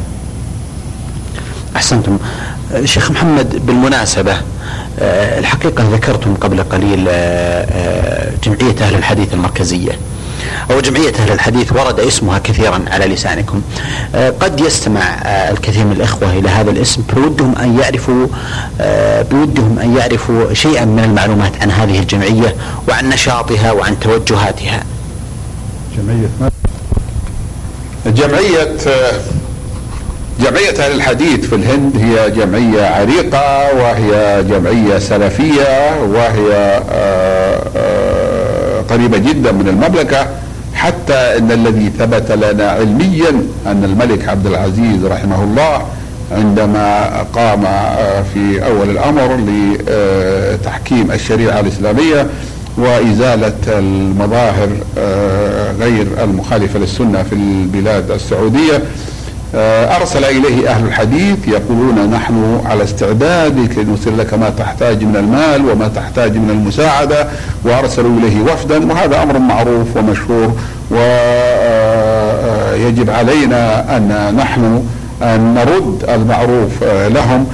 أحسنتم. 1.77 2.17
شيخ 2.85 3.11
محمد 3.11 3.65
بالمناسبة 3.65 4.37
الحقيقة 5.39 5.83
ذكرتم 5.93 6.35
قبل 6.35 6.63
قليل 6.63 7.05
جمعية 8.43 8.75
أهل 8.81 8.95
الحديث 8.95 9.33
المركزية. 9.33 9.91
أو 10.71 10.79
جمعية 10.79 11.13
أهل 11.19 11.31
الحديث 11.31 11.73
ورد 11.73 11.99
اسمها 11.99 12.39
كثيرا 12.39 12.85
على 12.87 13.05
لسانكم. 13.05 13.61
آه، 14.15 14.29
قد 14.29 14.59
يستمع 14.59 15.01
آه، 15.01 15.51
الكثير 15.51 15.85
من 15.85 15.91
الإخوة 15.91 16.31
إلى 16.31 16.49
هذا 16.49 16.71
الاسم 16.71 17.01
بودهم 17.15 17.55
أن 17.55 17.79
يعرفوا 17.79 18.27
آه، 18.81 19.21
بودهم 19.21 19.79
أن 19.79 19.97
يعرفوا 19.97 20.53
شيئا 20.53 20.85
من 20.85 21.03
المعلومات 21.03 21.51
عن 21.61 21.71
هذه 21.71 21.99
الجمعية 21.99 22.55
وعن 22.89 23.09
نشاطها 23.09 23.71
وعن 23.71 23.99
توجهاتها. 23.99 24.83
جمعية 25.97 26.29
جمعية 28.05 28.77
جمعية 30.39 30.85
أهل 30.85 30.91
الحديث 30.91 31.45
في 31.45 31.55
الهند 31.55 31.97
هي 31.97 32.31
جمعية 32.31 32.85
عريقة 32.85 33.75
وهي 33.75 34.43
جمعية 34.43 34.99
سلفية 34.99 36.01
وهي 36.03 36.79
قريبة 38.89 39.17
جدا 39.17 39.51
من 39.51 39.67
المملكة 39.67 40.27
حتى 40.73 41.13
إن 41.37 41.51
الذي 41.51 41.91
ثبت 41.99 42.31
لنا 42.31 42.71
علميا 42.71 43.29
أن 43.67 43.83
الملك 43.83 44.29
عبد 44.29 44.45
العزيز 44.45 45.05
رحمه 45.05 45.43
الله 45.43 45.81
عندما 46.31 47.09
قام 47.33 47.65
آه، 47.65 48.21
في 48.33 48.65
أول 48.65 48.89
الأمر 48.89 49.37
لتحكيم 49.47 51.11
الشريعة 51.11 51.59
الإسلامية 51.59 52.27
وإزالة 52.77 53.53
المظاهر 53.67 54.69
آه، 54.97 55.71
غير 55.79 56.07
المخالفة 56.23 56.79
للسنة 56.79 57.23
في 57.23 57.33
البلاد 57.33 58.11
السعودية. 58.11 58.81
أرسل 59.55 60.25
إليه 60.25 60.69
أهل 60.69 60.85
الحديث 60.85 61.47
يقولون 61.47 62.09
نحن 62.09 62.61
على 62.65 62.83
استعداد 62.83 63.59
لكي 63.59 63.83
نرسل 63.83 64.17
لك 64.17 64.33
ما 64.33 64.49
تحتاج 64.49 65.03
من 65.03 65.15
المال 65.15 65.71
وما 65.71 65.87
تحتاج 65.87 66.37
من 66.37 66.49
المساعدة 66.49 67.27
وأرسلوا 67.63 68.19
إليه 68.19 68.41
وفدا 68.41 68.91
وهذا 68.91 69.23
أمر 69.23 69.39
معروف 69.39 69.97
ومشهور 69.97 70.53
ويجب 72.77 73.09
علينا 73.09 73.97
أن 73.97 74.35
نحن 74.37 74.83
أن 75.23 75.53
نرد 75.53 76.09
المعروف 76.09 76.83
لهم. 77.07 77.47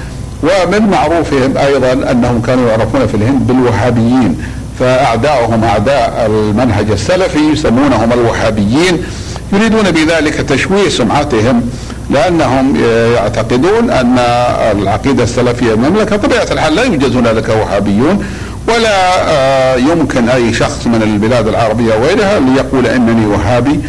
ومن 0.43 0.89
معروفهم 0.89 1.57
أيضا 1.57 2.11
أنهم 2.11 2.41
كانوا 2.41 2.69
يعرفون 2.69 3.07
في 3.07 3.15
الهند 3.15 3.47
بالوهابيين 3.47 4.37
فأعداؤهم 4.79 5.63
أعداء 5.63 6.25
المنهج 6.29 6.91
السلفي 6.91 7.39
يسمونهم 7.39 8.13
الوهابيين. 8.13 9.03
يريدون 9.53 9.91
بذلك 9.91 10.33
تشويه 10.33 10.89
سمعتهم 10.89 11.69
لأنهم 12.09 12.75
يعتقدون 13.15 13.89
أن 13.89 14.17
العقيدة 14.71 15.23
السلفية 15.23 15.73
المملكة 15.73 16.15
طبيعه 16.15 16.47
الحال 16.51 16.75
لا 16.75 16.83
يوجد 16.83 17.15
هنالك 17.15 17.49
وهابيون 17.49 18.25
ولا 18.67 19.29
آه، 19.29 19.75
يمكن 19.75 20.29
أي 20.29 20.53
شخص 20.53 20.87
من 20.87 21.01
البلاد 21.03 21.47
العربية 21.47 21.95
وغيرها 21.95 22.39
ليقول 22.39 22.87
إنني 22.87 23.25
وهابي 23.25 23.79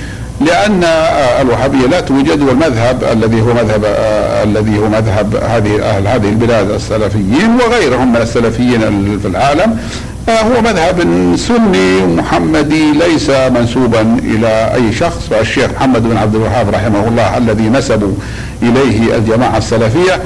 لأن 0.41 0.85
آه، 0.85 1.43
الوهابية 1.43 1.87
لا 1.87 2.01
توجد 2.01 2.43
والمذهب 2.43 3.05
الذي 3.13 3.41
هو 3.41 3.55
مذهب 3.55 3.85
آه، 3.85 4.43
الذي 4.43 4.79
هو 4.79 4.89
مذهب 4.89 5.37
هذه 5.37 5.83
أهل 5.83 6.09
هذه 6.09 6.29
البلاد 6.29 6.71
السلفيين 6.71 7.59
وغيرهم 7.67 8.13
من 8.13 8.21
السلفيين 8.21 8.81
في 9.23 9.29
العالم 9.29 9.79
هو 10.29 10.61
مذهب 10.63 11.07
سني 11.37 12.07
محمدي 12.07 12.93
ليس 12.93 13.31
منسوبا 13.31 14.19
إلى 14.23 14.75
أي 14.75 14.93
شخص. 14.93 15.29
فالشيخ 15.31 15.71
محمد 15.77 16.03
بن 16.03 16.17
عبد 16.17 16.35
الوهاب 16.35 16.69
رحمه 16.75 17.09
الله 17.09 17.37
الذي 17.39 17.69
نسبوا 17.69 18.15
إليه 18.63 19.17
الجماعة 19.17 19.59
السلفية 19.59 20.21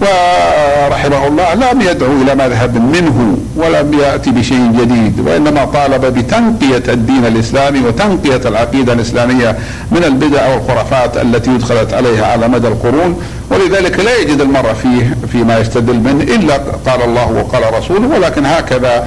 ورحمه 0.00 1.26
الله 1.26 1.54
لم 1.54 1.80
يدعو 1.80 2.12
إلى 2.22 2.34
مذهب 2.34 2.76
منه 2.76 3.38
ولم 3.56 3.98
يأتي 4.00 4.30
بشيء 4.30 4.72
جديد 4.80 5.20
وإنما 5.20 5.64
طالب 5.64 6.04
بتنقية 6.04 6.92
الدين 6.92 7.26
الإسلامي 7.26 7.80
وتنقية 7.80 8.40
العقيدة 8.48 8.92
الإسلامية 8.92 9.56
من 9.90 10.04
البدع 10.04 10.54
والخرافات 10.54 11.16
التي 11.16 11.50
ادخلت 11.50 11.94
عليها 11.94 12.26
على 12.26 12.48
مدى 12.48 12.68
القرون. 12.68 13.22
ولذلك 13.50 14.00
لا 14.00 14.16
يجد 14.18 14.40
المرء 14.40 14.72
فيه 14.72 15.16
فيما 15.32 15.58
يستدل 15.58 15.94
منه 16.00 16.22
إلا 16.22 16.56
قال 16.86 17.02
الله 17.04 17.32
وقال 17.32 17.78
رسوله 17.78 18.08
ولكن 18.08 18.46
هكذا 18.46 18.88
آه، 18.96 19.04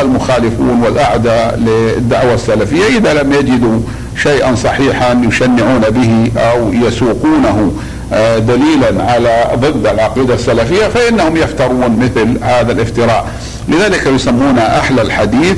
المخالفون 0.00 0.82
والأعداء 0.84 1.56
للدعوة 1.58 2.34
السلفية. 2.34 2.98
إذا 2.98 3.22
لم 3.22 3.32
يجدوا 3.32 3.80
شيئا 4.22 4.54
صحيحا 4.54 5.22
يشنعون 5.28 5.80
به 5.80 6.40
أو 6.40 6.72
يسوقونه 6.72 7.72
آه، 8.12 8.38
دليلا 8.38 9.04
على 9.04 9.50
ضد 9.54 9.86
العقيدة 9.86 10.34
السلفية 10.34 10.86
فإنهم 10.86 11.36
يفترون 11.36 11.98
مثل 11.98 12.44
هذا 12.44 12.72
الافتراء. 12.72 13.26
لذلك 13.68 14.06
يسمون 14.06 14.58
أهل 14.58 15.00
الحديث 15.00 15.56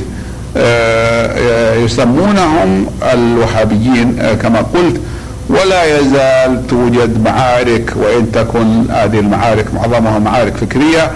آه، 0.56 1.74
يسمونهم 1.74 2.86
الوهابيين 3.12 4.16
كما 4.42 4.58
قلت. 4.58 5.00
ولا 5.48 5.98
يزال 5.98 6.66
توجد 6.66 7.24
معارك 7.24 7.92
وإن 7.96 8.32
تكن 8.32 8.84
هذه 8.90 9.18
المعارك 9.18 9.74
معظمها 9.74 10.18
معارك 10.18 10.56
فكرية 10.56 11.10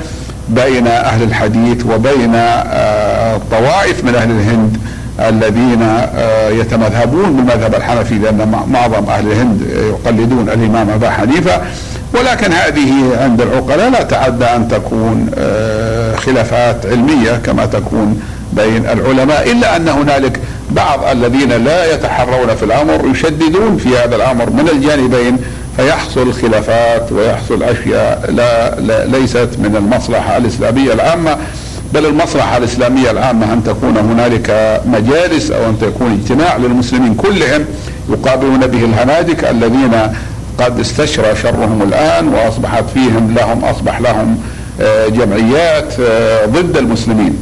بين 0.55 0.87
أهل 0.87 1.23
الحديث 1.23 1.87
وبين 1.87 2.35
آه، 2.35 3.41
طوائف 3.51 4.05
من 4.05 4.15
أهل 4.15 4.31
الهند 4.31 4.77
الذين 5.21 5.83
آه، 5.83 6.49
يتمذهبون 6.49 7.37
بالمذهب 7.37 7.75
الحنفي 7.75 8.15
لأن 8.15 8.65
معظم 8.71 9.11
أهل 9.11 9.27
الهند 9.27 9.63
يقلدون 9.63 10.49
الإمام 10.49 10.91
أبا 10.91 11.11
حنيفة. 11.11 11.61
ولكن 12.15 12.53
هذه 12.53 12.93
عند 13.23 13.41
العقلاء 13.41 13.91
لا 13.91 14.03
تعدى 14.03 14.45
أن 14.45 14.69
تكون 14.69 15.31
آه، 15.39 16.17
خلافات 16.17 16.87
علمية 16.87 17.41
كما 17.45 17.67
تكون 17.67 18.21
بين 18.53 18.87
العلماء 18.87 19.53
إلا 19.53 19.77
أن 19.77 19.89
هنالك 19.89 20.41
بعض 20.71 21.05
الذين 21.05 21.65
لا 21.65 21.95
يتحرون 21.95 22.55
في 22.55 22.63
الأمر 22.63 23.11
يشددون 23.11 23.77
في 23.77 23.99
هذا 23.99 24.17
الأمر 24.17 24.51
من 24.51 24.69
الجانبين 24.73 25.39
فيحصل 25.81 26.33
خلافات 26.33 27.13
ويحصل 27.13 27.63
أشياء 27.63 28.31
لا, 28.31 28.81
لا 28.81 29.07
ليست 29.07 29.49
من 29.59 29.77
المصلحة 29.77 30.37
الإسلامية 30.37 30.93
العامة 30.93 31.37
بل 31.95 32.07
المصلحة 32.07 32.57
الإسلامية 32.57 33.11
العامة 33.11 33.53
أن 33.53 33.65
تكون 33.65 33.97
هنالك 33.97 34.81
مجالس 34.87 35.51
أو 35.51 35.69
أن 35.69 35.79
تكون 35.79 36.21
اجتماع 36.23 36.57
للمسلمين 36.57 37.15
كلهم 37.15 37.65
يقابلون 38.11 38.67
به 38.67 38.85
الهنادك 38.85 39.45
الذين 39.45 39.93
قد 40.59 40.81
استشرى 40.81 41.37
شرهم 41.37 41.83
الآن 41.83 42.29
وأصبحت 42.29 42.85
فيهم 42.95 43.35
لهم 43.35 43.65
أصبح 43.65 44.01
لهم 44.01 44.39
آه، 44.81 45.09
جمعيات 45.09 46.01
آه، 46.01 46.47
ضد 46.47 46.77
المسلمين. 46.77 47.37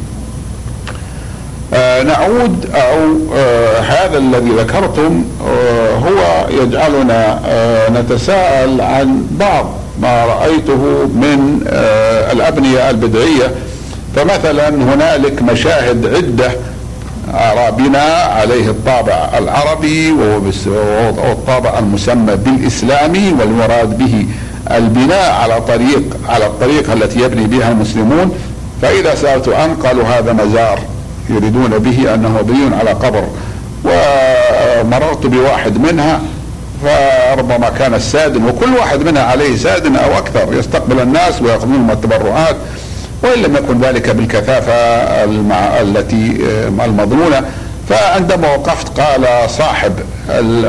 آه 1.74 2.02
نعود 2.02 2.66
أو 2.74 2.98
آه 3.36 3.80
هذا 3.80 4.18
الذي 4.18 4.50
ذكرتم 4.50 5.24
آه 5.48 5.94
هو 5.96 6.48
يجعلنا 6.62 7.40
نتساءل 7.90 8.80
عن 8.80 9.26
بعض 9.30 9.66
ما 10.02 10.24
رأيته 10.24 11.06
من 11.14 11.60
الأبنية 12.32 12.90
البدعية. 12.90 13.54
فمثلا 14.16 14.68
هنالك 14.68 15.42
مشاهد 15.42 16.14
عدة 16.14 16.50
بناء 17.70 18.30
عليه 18.30 18.68
الطابع 18.70 19.30
العربي 19.38 20.12
وهو 20.12 21.32
الطابع 21.32 21.78
المسمى 21.78 22.36
بالإسلامي 22.36 23.34
والمراد 23.40 23.98
به 23.98 24.26
البناء 24.76 25.32
على 25.32 25.60
طريق 25.60 26.02
على 26.28 26.46
الطريقة 26.46 26.92
التي 26.92 27.20
يبني 27.20 27.46
بها 27.46 27.70
المسلمون. 27.72 28.38
فإذا 28.82 29.14
سألت 29.14 29.48
عن 29.48 29.74
قالوا 29.74 30.04
هذا 30.04 30.32
مزار. 30.32 30.78
يريدون 31.30 31.78
به 31.78 32.14
أنه 32.14 32.28
مبني 32.28 32.76
على 32.80 32.90
قبر. 32.90 33.24
ومررت 33.84 35.26
بواحد 35.26 35.78
منها 35.78 36.20
فربما 36.84 37.68
كان 37.78 37.94
السادن 37.94 38.44
وكل 38.48 38.74
واحد 38.74 39.02
منها 39.02 39.22
عليه 39.22 39.56
سادن 39.56 39.96
أو 39.96 40.18
أكثر. 40.18 40.48
يستقبل 40.52 41.00
الناس 41.00 41.42
ويأخذون 41.42 41.90
التبرعات 41.90 42.56
وإن 43.22 43.42
لم 43.42 43.56
يكن 43.56 43.80
ذلك 43.80 44.10
بالكثافة 44.10 44.74
التي 45.82 46.36
المضمونة. 46.84 47.42
فعندما 47.88 48.54
وقفت 48.54 49.00
قال 49.00 49.50
صاحب 49.50 49.92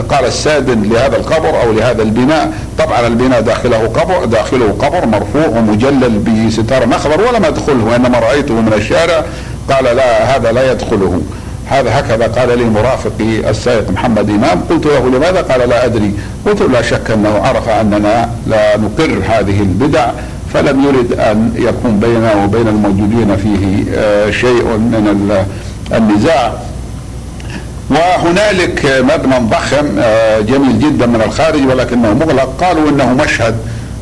قال 0.09 0.25
السادن 0.25 0.83
لهذا 0.83 1.17
القبر 1.17 1.61
أو 1.61 1.71
لهذا 1.71 2.01
البناء. 2.01 2.51
طبعا 2.77 3.07
البناء 3.07 3.41
داخله 3.41 3.77
قبر 3.77 4.25
داخله 4.25 4.75
قبر 4.79 5.05
مرفوع 5.05 5.47
ومجلل 5.47 6.19
بستار 6.19 6.87
اخضر 6.91 7.21
ولم 7.21 7.45
أدخله 7.45 7.83
وإنما 7.85 8.19
رأيته 8.19 8.53
من 8.53 8.73
الشارع. 8.73 9.23
قال 9.69 9.83
لا 9.83 10.35
هذا 10.35 10.51
لا 10.51 10.71
يدخله. 10.71 11.21
هذا 11.65 11.99
هكذا 11.99 12.27
قال 12.27 12.57
لي 12.57 12.63
مرافقي 12.63 13.49
السائق 13.49 13.89
محمد 13.89 14.29
إمام. 14.29 14.61
قلت 14.69 14.85
له 14.85 15.09
لماذا؟ 15.09 15.41
قال 15.41 15.69
لا 15.69 15.85
أدري. 15.85 16.13
قلت 16.45 16.61
لا 16.61 16.81
شك 16.81 17.11
أنه 17.11 17.41
عرف 17.43 17.69
أننا 17.69 18.29
لا 18.47 18.77
نقر 18.77 19.21
هذه 19.27 19.61
البدع 19.61 20.11
فلم 20.53 20.83
يرد 20.83 21.19
أن 21.19 21.53
يكون 21.55 21.99
بيننا 21.99 22.43
وبين 22.43 22.67
الموجودين 22.67 23.37
فيه 23.37 23.91
آه، 23.93 24.31
شيء 24.31 24.63
من 24.63 25.35
النزاع. 25.93 26.53
وهنالك 27.89 28.85
مبنى 28.85 29.49
ضخم 29.49 29.99
آه، 29.99 30.39
جميل 30.39 30.79
جدا 30.79 31.05
من 31.05 31.21
الخارج 31.21 31.67
ولكنه 31.67 32.13
مغلق. 32.13 32.63
قالوا 32.63 32.89
إنه 32.89 33.13
مشهد 33.13 33.55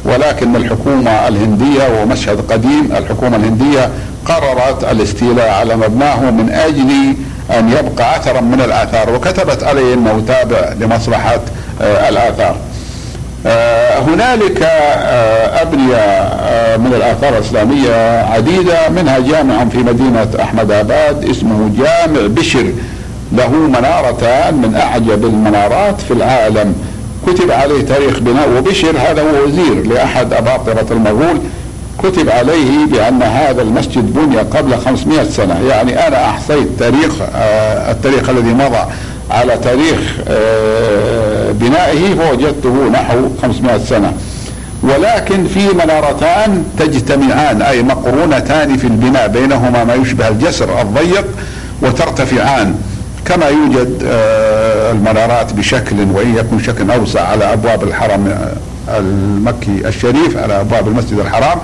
ولكن 0.08 0.56
الحكومة 0.56 1.28
الهندية 1.28 2.02
ومشهد 2.02 2.52
قديم 2.52 2.90
الحكومة 2.98 3.38
الهندية 3.38 3.90
قررت 4.26 4.84
الاستيلاء 4.92 5.50
على 5.50 5.76
مبناه 5.76 6.32
من 6.32 6.50
أجل 6.50 7.16
أن 7.60 7.70
يبقى 7.72 8.18
أثرا 8.18 8.42
من 8.42 8.62
الآثار 8.62 9.16
وكتبت 9.16 9.64
عليه 9.64 9.94
انه 9.94 10.24
تابع 10.28 10.74
لمصلحة 10.80 11.40
آه، 11.82 12.10
الآثار. 12.10 12.56
آه، 13.46 14.00
هنالك 14.00 14.62
آه، 14.64 15.62
أبنية 15.62 16.28
من 16.78 16.94
الآثار 16.94 17.34
الإسلامية 17.38 18.22
عديدة 18.24 18.90
منها 18.90 19.20
جامع 19.20 19.66
في 19.66 19.78
مدينة 19.78 20.28
أحمد 20.42 20.72
آباد 20.72 21.30
اسمه 21.30 21.70
جامع 21.78 22.28
بشر 22.28 22.72
له 23.32 23.50
منارتان 23.50 24.54
من 24.54 24.76
أعجب 24.76 25.26
المنارات 25.26 26.02
في 26.02 26.12
العالم 26.14 26.76
كتب 27.28 27.52
عليه 27.52 27.82
تاريخ 27.82 28.20
بناء 28.20 28.50
وبشر. 28.58 28.98
هذا 28.98 29.22
هو 29.22 29.46
وزير 29.48 29.88
لأحد 29.88 30.34
أباطرة 30.34 30.86
المغول. 30.92 31.38
كتب 32.04 32.30
عليه 32.30 32.86
بأن 32.92 33.24
هذا 33.24 33.62
المسجد 33.62 34.14
بني 34.14 34.38
قبل 34.38 34.78
500 34.86 35.24
سنة. 35.24 35.60
يعني 35.70 36.08
أنا 36.08 36.26
أحصيت 36.26 36.68
تاريخ 36.80 37.12
آه 37.36 37.92
التاريخ 37.92 38.30
الذي 38.30 38.54
مضى 38.54 38.84
على 39.32 39.58
تاريخ 39.58 40.00
آه 40.28 41.52
بنائه 41.52 42.16
فوجدته 42.16 42.90
نحو 42.94 43.18
500 43.42 43.78
سنة. 43.78 44.14
ولكن 44.84 45.48
في 45.48 45.68
منارتان 45.68 46.64
تجتمعان 46.80 47.62
أي 47.62 47.84
مقرونتان 47.84 48.78
في 48.78 48.88
البناء 48.88 49.28
بينهما 49.28 49.84
ما 49.84 49.94
يشبه 49.94 50.28
الجسر 50.28 50.82
الضيق 50.82 51.26
وترتفعان. 51.82 52.76
كما 53.26 53.48
يوجد 53.48 54.04
آه 54.08 54.57
المنارات 54.92 55.54
بشكل 55.54 55.96
وإن 56.14 56.36
يكون 56.36 56.64
شكل 56.64 56.92
أوسع 56.92 57.28
على 57.28 57.54
أبواب 57.54 57.84
الحرم 57.84 58.38
المكي 58.98 59.88
الشريف 59.88 60.38
على 60.38 60.62
أبواب 60.62 60.88
المسجد 60.88 61.20
الحرام 61.20 61.58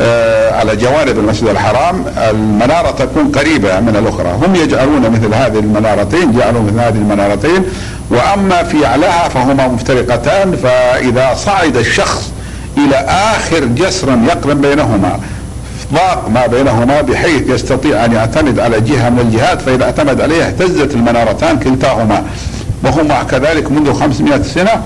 آه، 0.00 0.54
على 0.54 0.76
جوانب 0.76 1.18
المسجد 1.18 1.48
الحرام 1.48 2.04
المنارة 2.30 2.90
تكون 2.90 3.32
قريبة 3.32 3.80
من 3.80 3.96
الأخرى. 3.96 4.32
هم 4.46 4.54
يجعلون 4.54 5.10
مثل 5.10 5.34
هذه 5.34 5.58
المنارتين 5.58 6.32
جعلوا 6.32 6.62
مثل 6.62 6.80
هذه 6.80 6.96
المنارتين 6.96 7.64
وأما 8.10 8.62
في 8.62 8.86
أعلاها 8.86 9.28
فهما 9.28 9.68
مفترقتان 9.68 10.56
فإذا 10.56 11.34
صعد 11.34 11.76
الشخص 11.76 12.32
إلى 12.76 12.96
آخر 13.08 13.64
جسر 13.64 14.08
يقرن 14.08 14.60
بينهما 14.60 15.20
ضاق 15.92 16.28
ما 16.34 16.46
بينهما 16.46 17.00
بحيث 17.00 17.48
يستطيع 17.48 18.04
أن 18.04 18.12
يعتمد 18.12 18.60
على 18.60 18.80
جهة 18.80 19.08
من 19.10 19.18
الجهات 19.18 19.60
فإذا 19.60 19.84
اعتمد 19.84 20.20
عليها 20.20 20.46
اهتزت 20.46 20.94
المنارتان 20.94 21.58
كلتاهما. 21.58 22.24
وهما 22.84 23.22
كذلك 23.22 23.72
منذ 23.72 23.92
500 23.92 24.42
سنة 24.42 24.82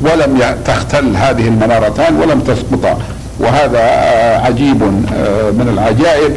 ولم 0.00 0.54
تختل 0.64 1.16
هذه 1.16 1.48
المنارتان 1.48 2.16
ولم 2.16 2.40
تسقطا 2.40 2.98
وهذا 3.40 3.80
عجيب 4.44 4.82
آه، 4.82 5.50
من 5.50 5.68
العجائب. 5.72 6.32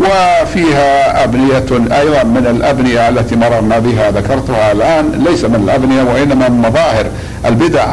وفيها 0.00 1.24
أبنية 1.24 1.66
أيضا 2.00 2.22
من 2.22 2.46
الأبنية 2.50 3.08
التي 3.08 3.36
مررنا 3.36 3.78
بها 3.78 4.10
ذكرتها 4.10 4.72
الآن 4.72 5.24
ليس 5.30 5.44
من 5.44 5.54
الأبنية 5.64 6.02
وإنما 6.02 6.48
من 6.48 6.58
مظاهر 6.58 7.06
البدع. 7.46 7.86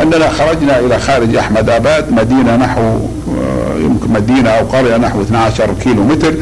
أننا 0.00 0.28
خرجنا 0.28 0.78
إلى 0.78 0.98
خارج 0.98 1.36
أحمد 1.36 1.70
أباد 1.70 2.12
مدينة 2.12 2.56
نحو 2.56 2.80
آه، 2.80 3.78
يمكن 3.78 4.12
مدينة 4.12 4.50
أو 4.50 4.64
قرية 4.66 4.96
نحو 4.96 5.22
12 5.22 5.74
كيلو 5.82 6.04
متر 6.04 6.34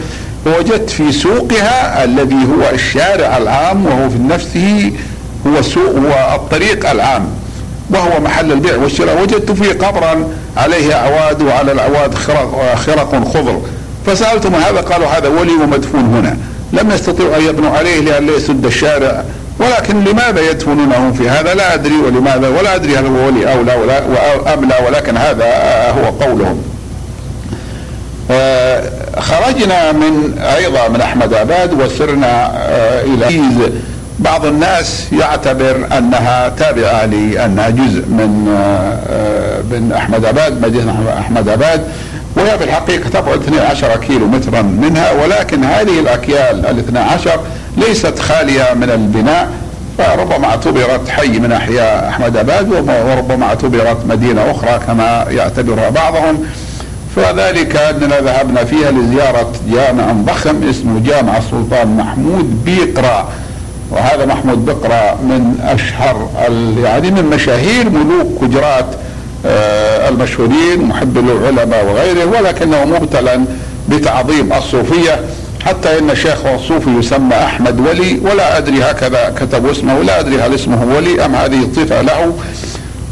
ووجدت 0.47 0.91
في 0.91 1.13
سوقها 1.13 2.05
الذي 2.05 2.35
هو 2.35 2.75
الشارع 2.75 3.37
العام 3.37 3.87
وهو 3.87 4.11
في 4.11 4.19
نفسه 4.19 4.93
هو 5.47 5.63
سوق 5.63 5.97
هو 5.97 6.35
الطريق 6.35 6.91
العام. 6.91 7.27
وهو 7.91 8.21
محل 8.21 8.53
البيع 8.53 8.77
والشراء. 8.77 9.23
وجدت 9.23 9.53
فيه 9.53 9.73
قبرا 9.73 10.29
عليه 10.57 10.95
أعواد 10.95 11.43
وعلى 11.43 11.73
الأعواد 11.73 12.15
خرق, 12.15 12.75
خرق 12.75 13.29
خضر. 13.35 13.61
فسألتم 14.07 14.55
هذا 14.55 14.81
قالوا 14.81 15.07
هذا 15.07 15.29
ولي 15.29 15.53
ومدفون 15.53 16.01
هنا. 16.01 16.37
لم 16.73 16.91
يستطيعوا 16.91 17.37
أن 17.37 17.43
يبنوا 17.43 17.71
عليه 17.71 18.01
لأن 18.01 18.29
يسد 18.29 18.67
الشارع. 18.67 19.25
ولكن 19.59 20.05
لماذا 20.05 20.51
يدفنونه 20.51 21.13
في 21.19 21.29
هذا؟ 21.29 21.55
لا 21.55 21.75
أدري 21.75 21.97
ولماذا 22.07 22.49
ولا 22.49 22.75
أدري 22.75 22.97
هل 22.97 23.07
هو 23.07 23.27
ولي 23.27 23.53
أو 23.53 23.63
لا 23.63 23.77
ولا 23.77 24.55
أم 24.55 24.69
لا 24.69 24.87
ولكن 24.87 25.17
هذا 25.17 25.45
هو 25.91 26.25
قولهم. 26.25 26.63
آه، 28.31 28.83
خرجنا 29.19 29.93
من 29.93 30.39
أيضا 30.57 30.89
من 30.89 31.01
أحمد 31.01 31.35
أباد 31.35 31.83
وسرنا 31.83 32.53
آه، 32.57 33.03
إلى 33.03 33.27
بعض 34.19 34.47
الناس 34.47 35.13
يعتبر 35.13 35.87
أنها 35.99 36.49
تابعة 36.49 37.07
لانها 37.07 37.71
جزء 37.71 38.07
من 38.09 38.55
آه، 39.11 39.61
من 39.71 39.93
أحمد 39.93 40.25
آباد 40.25 40.67
مدينة 40.67 41.15
أحمد 41.19 41.49
آباد 41.49 41.85
وهي 42.37 42.59
في 42.59 42.65
الحقيقة 42.65 43.11
تبعد 43.11 43.43
12 43.43 43.97
كيلو 43.97 44.27
مترا 44.27 44.63
منها 44.63 45.13
ولكن 45.13 45.65
هذه 45.65 46.01
الأكيال 46.01 46.67
ال 46.67 46.79
12 46.79 47.41
ليست 47.77 48.19
خالية 48.19 48.75
من 48.75 48.91
البناء 48.91 49.49
فربما 49.99 50.47
اعتبرت 50.47 51.09
حي 51.09 51.39
من 51.39 51.53
أحياء 51.53 52.09
أحمد 52.09 52.37
آباد 52.37 52.73
وربما 52.73 53.47
اعتبرت 53.47 54.07
مدينة 54.09 54.51
أخرى 54.51 54.81
كما 54.87 55.27
يعتبرها 55.31 55.91
بعضهم. 55.91 56.47
فذلك 57.17 57.77
أننا 57.77 58.21
ذهبنا 58.21 58.65
فيها 58.65 58.91
لزيارة 58.91 59.53
جامع 59.73 60.13
ضخم 60.13 60.69
اسمه 60.69 61.01
جامع 61.01 61.39
السلطان 61.39 61.97
محمود 61.97 62.65
بيقرا. 62.65 63.29
وهذا 63.91 64.27
محمود 64.27 64.65
بقرة 64.67 65.19
من 65.23 65.61
أشهر 65.63 66.31
يعني 66.83 67.11
من 67.11 67.25
مشاهير 67.25 67.91
ملوك 67.91 68.45
كجرات 68.45 68.87
آه، 69.47 70.09
المشهورين 70.09 70.83
محب 70.83 71.19
للعلماء 71.19 71.85
وغيره 71.85 72.25
ولكنه 72.25 72.85
مبتلا 72.85 73.45
بتعظيم 73.89 74.53
الصوفية 74.53 75.21
حتى 75.65 75.99
إن 75.99 76.15
شيخه 76.15 76.55
الصوفي 76.55 76.91
يسمى 76.91 77.35
أحمد 77.35 77.81
ولي 77.81 78.21
ولا 78.23 78.59
أدري 78.59 78.83
هكذا 78.83 79.35
كتب 79.41 79.67
اسمه 79.67 79.99
ولا 79.99 80.21
أدري 80.21 80.41
هل 80.41 80.55
اسمه 80.55 80.97
ولي 80.97 81.25
أم 81.25 81.35
هذه 81.35 81.69
صفه 81.77 82.03
له. 82.03 82.33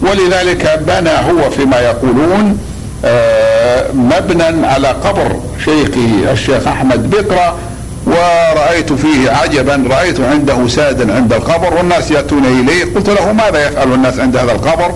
ولذلك 0.02 0.80
بنى 0.86 1.10
هو 1.10 1.50
فيما 1.50 1.80
يقولون 1.80 2.58
آه، 3.04 3.92
مبنى 3.92 4.66
على 4.66 4.88
قبر 4.88 5.40
شيخه 5.64 6.32
الشيخ 6.32 6.68
أحمد 6.68 7.10
بقرة 7.10 7.56
ورأيت 8.12 8.92
فيه 8.92 9.30
عجبا 9.30 9.84
رأيت 9.90 10.20
عنده 10.20 10.68
سادا 10.68 11.14
عند 11.14 11.32
القبر 11.32 11.74
والناس 11.74 12.10
يأتون 12.10 12.44
إليه. 12.44 12.94
قلت 12.94 13.10
له 13.10 13.32
ماذا 13.32 13.66
يفعل 13.66 13.92
الناس 13.92 14.18
عند 14.18 14.36
هذا 14.36 14.52
القبر؟ 14.52 14.90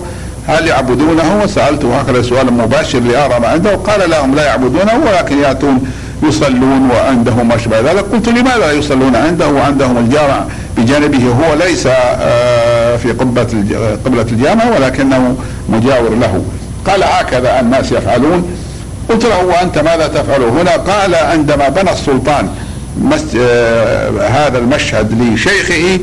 هل 0.47 0.67
يعبدونه؟ 0.67 1.41
وسألته 1.43 1.99
هكذا 1.99 2.21
سؤال 2.21 2.53
مباشر 2.53 2.99
لأرى 2.99 3.39
ما 3.39 3.47
عنده. 3.47 3.75
قال 3.75 4.09
لهم 4.09 4.35
لا 4.35 4.45
يعبدونه 4.45 4.93
ولكن 5.05 5.37
يأتون 5.37 5.91
يصلون 6.23 6.89
وعنده 6.91 7.43
ما 7.43 7.57
شابه 7.57 7.79
ذلك. 7.79 8.05
قلت 8.13 8.29
لماذا 8.29 8.71
يصلون 8.71 9.15
عنده؟ 9.15 9.47
وعندهم 9.47 9.97
الجامع 9.97 10.39
بجانبه 10.77 11.25
هو 11.27 11.53
ليس 11.53 11.87
آه، 12.21 12.95
في 12.95 13.11
قبة 13.11 13.47
قبلة 14.05 14.21
الجامع 14.21 14.63
ولكنه 14.75 15.35
مجاور 15.69 16.09
له. 16.09 16.43
قال 16.85 17.03
هكذا 17.03 17.59
الناس 17.59 17.91
يفعلون. 17.91 18.57
قلت 19.09 19.25
له 19.25 19.45
وأنت 19.45 19.77
ماذا 19.77 20.07
تفعل 20.07 20.43
هنا؟ 20.43 20.71
قال 20.71 21.15
عندما 21.15 21.69
بنى 21.69 21.91
السلطان 21.91 22.49
هذا 24.29 24.57
المشهد 24.57 25.21
لشيخه 25.21 25.99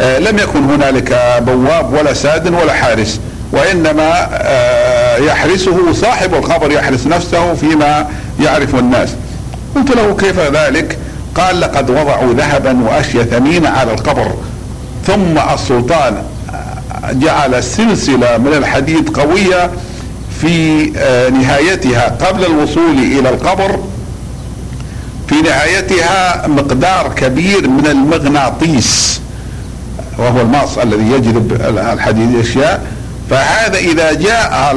آه، 0.00 0.18
لم 0.18 0.38
يكن 0.38 0.64
هنالك 0.64 1.18
بواب 1.46 1.92
ولا 1.92 2.14
ساد 2.14 2.54
ولا 2.54 2.72
حارس 2.72 3.20
وإنما 3.52 4.28
آه، 4.32 5.16
يحرسه 5.16 5.92
صاحب 5.92 6.34
الخبر 6.34 6.72
يحرس 6.72 7.06
نفسه 7.06 7.54
فيما 7.54 8.06
يعرف 8.40 8.74
الناس. 8.74 9.08
قلت 9.76 9.90
له 9.96 10.16
كيف 10.16 10.40
ذلك؟ 10.40 10.98
قال 11.34 11.60
لقد 11.60 11.90
وضعوا 11.90 12.34
ذهبا 12.34 12.78
وأشياء 12.82 13.24
ثمينه 13.24 13.68
على 13.68 13.92
القبر 13.92 14.32
ثم 15.06 15.38
السلطان 15.54 16.22
جعل 17.12 17.62
سلسلة 17.62 18.38
من 18.38 18.52
الحديد 18.52 19.18
قوية 19.18 19.70
في 20.40 20.84
نهايتها 21.30 22.08
قبل 22.08 22.44
الوصول 22.44 22.98
إلى 22.98 23.28
القبر 23.28 23.78
في 25.28 25.34
نهايتها 25.34 26.46
مقدار 26.46 27.12
كبير 27.16 27.68
من 27.68 27.86
المغناطيس 27.86 29.20
وهو 30.18 30.40
الماس 30.40 30.78
الذي 30.78 31.12
يجذب 31.12 31.52
الحديد 31.92 32.34
الأشياء. 32.34 32.86
فهذا 33.30 33.78
إذا 33.78 34.12
جاء 34.12 34.76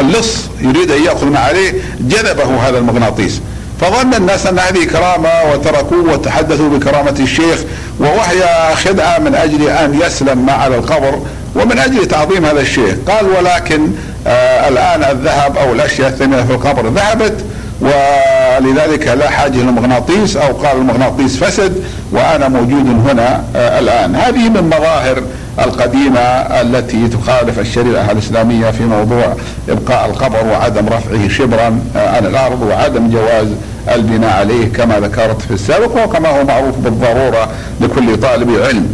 اللص 0.00 0.38
يريد 0.60 0.90
أن 0.90 1.02
يأخذ 1.04 1.26
ما 1.26 1.38
عليه 1.38 1.72
جذبه 2.00 2.68
هذا 2.68 2.78
المغناطيس. 2.78 3.40
فظن 3.80 4.14
الناس 4.14 4.46
أن 4.46 4.58
هذه 4.58 4.84
كرامة 4.84 5.30
وتركوه 5.52 6.12
وتحدثوا 6.12 6.68
بكرامة 6.68 7.16
الشيخ 7.20 7.60
ووهي 8.00 8.74
خدعة 8.84 9.18
من 9.18 9.34
أجل 9.34 9.68
أن 9.68 10.00
يسلم 10.06 10.46
ما 10.46 10.52
على 10.52 10.76
القبر 10.76 11.22
ومن 11.54 11.78
أجل 11.78 12.06
تعظيم 12.06 12.44
هذا 12.44 12.60
الشيخ. 12.60 12.94
قال 13.08 13.26
ولكن 13.26 13.88
آه 14.26 14.68
الآن 14.68 15.04
الذهب 15.04 15.56
أو 15.56 15.72
الأشياء 15.72 16.08
الثمينة 16.08 16.46
في 16.46 16.52
القبر 16.52 16.88
ذهبت 16.88 17.44
ولذلك 17.80 19.08
لا 19.08 19.30
حاجة 19.30 19.56
للمغناطيس 19.56 20.36
أو 20.36 20.52
قال 20.52 20.76
المغناطيس 20.76 21.36
فسد 21.44 21.84
وأنا 22.12 22.48
موجود 22.48 22.86
هنا 23.10 23.44
آه، 23.56 23.78
الآن. 23.78 24.14
هذه 24.16 24.48
من 24.48 24.62
مظاهر 24.66 25.22
القديمة 25.58 26.20
التي 26.60 27.08
تخالف 27.08 27.58
الشريعة 27.58 28.10
الإسلامية 28.10 28.70
في 28.70 28.82
موضوع 28.82 29.34
إبقاء 29.68 30.06
القبر 30.06 30.46
وعدم 30.46 30.86
رفعه 30.86 31.28
شبرا 31.28 31.80
آه، 31.96 32.16
عن 32.16 32.26
الأرض 32.26 32.62
وعدم 32.62 33.10
جواز 33.10 33.46
البناء 33.94 34.36
عليه 34.36 34.72
كما 34.72 35.00
ذكرت 35.00 35.42
في 35.42 35.50
السابق 35.50 36.04
وكما 36.04 36.28
هو 36.28 36.44
معروف 36.44 36.78
بالضرورة 36.78 37.48
لكل 37.80 38.16
طالب 38.20 38.50
علم. 38.50 38.92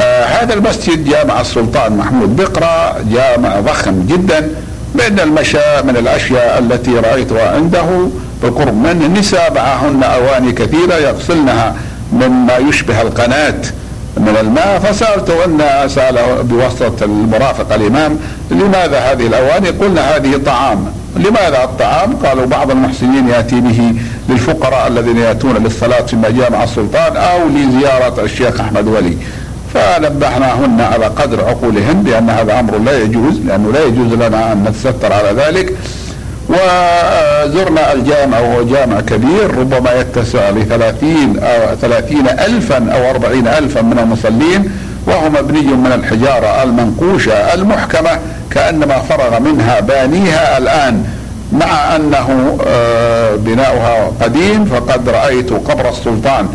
آه 0.00 0.24
هذا 0.24 0.54
المسجد 0.54 1.04
جامع 1.04 1.40
السلطان 1.40 1.96
محمود 1.96 2.36
بقرة 2.36 2.96
جامع 3.12 3.60
ضخم 3.60 4.06
جدا. 4.06 4.50
بين 4.94 5.20
المشاء 5.20 5.84
من 5.84 5.96
الأشياء 5.96 6.58
التي 6.58 6.94
رأيتها 6.98 7.54
عنده 7.54 8.08
بالقرب 8.42 8.74
من 8.74 9.02
النساء 9.06 9.52
معهن 9.54 10.02
أواني 10.02 10.52
كثيرة 10.52 10.94
يغسلنها 10.94 11.74
مما 12.12 12.56
يشبه 12.56 13.02
القناة 13.02 13.54
من 14.16 14.36
الماء. 14.40 14.78
فسألته 14.78 15.44
أن 15.44 15.88
سأله 15.88 16.42
بواسطة 16.42 17.04
المرافق 17.04 17.74
الإمام 17.74 18.18
لماذا 18.50 18.98
هذه 18.98 19.26
الأواني 19.26 19.68
قلنا 19.68 20.16
هذه 20.16 20.36
طعام. 20.46 20.92
لماذا 21.16 21.64
الطعام؟ 21.64 22.16
قالوا 22.16 22.46
بعض 22.46 22.70
المحسنين 22.70 23.28
يأتي 23.28 23.60
به 23.60 23.94
للفقراء 24.28 24.88
الذين 24.88 25.16
يأتون 25.18 25.56
للصلاة 25.64 26.00
في 26.00 26.16
مجامع 26.16 26.64
السلطان 26.64 27.16
أو 27.16 27.48
لزيارة 27.48 28.22
الشيخ 28.22 28.60
أحمد 28.60 28.86
ولي. 28.86 29.16
فنبهناهن 29.74 30.80
على 30.80 31.06
قدر 31.06 31.44
عقولهن 31.44 32.02
بأن 32.02 32.30
هذا 32.30 32.60
أمر 32.60 32.78
لا 32.78 33.02
يجوز 33.02 33.40
لأنه 33.46 33.72
لا 33.72 33.84
يجوز 33.84 34.12
لنا 34.12 34.52
أن 34.52 34.64
نتستر 34.64 35.12
على 35.12 35.32
ذلك. 35.36 35.76
وزرنا 36.48 37.92
الجامع 37.92 38.38
وهو 38.38 38.62
جامع 38.62 39.00
كبير 39.00 39.58
ربما 39.58 39.92
يتسع 39.92 40.50
لثلاثين 40.50 41.38
أو 41.38 41.76
ثلاثين 41.76 42.28
ألفا 42.28 42.92
أو 42.92 43.10
أربعين 43.10 43.48
ألفا 43.48 43.80
من 43.80 43.98
المصلين 43.98 44.70
وهو 45.06 45.30
مبني 45.30 45.62
من 45.62 45.92
الحجارة 45.92 46.62
المنقوشة 46.62 47.54
المحكمة 47.54 48.10
كأنما 48.50 48.98
فرغ 48.98 49.40
منها 49.40 49.80
بانيها 49.80 50.58
الآن. 50.58 51.04
مع 51.52 51.96
أنه 51.96 52.58
آه، 52.66 53.36
بناؤها 53.36 54.12
قديم 54.22 54.64
فقد 54.64 55.08
رأيت 55.08 55.52
قبر 55.52 55.88
السلطان. 55.88 56.48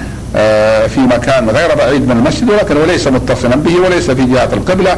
في 0.88 1.00
مكان 1.00 1.50
غير 1.50 1.76
بعيد 1.76 2.02
من 2.08 2.12
المسجد 2.12 2.50
ولكن 2.50 2.78
وليس 2.78 3.08
متصلا 3.08 3.56
به 3.56 3.76
وليس 3.80 4.12
في 4.12 4.24
جهة 4.24 4.50
القبلة 4.54 4.98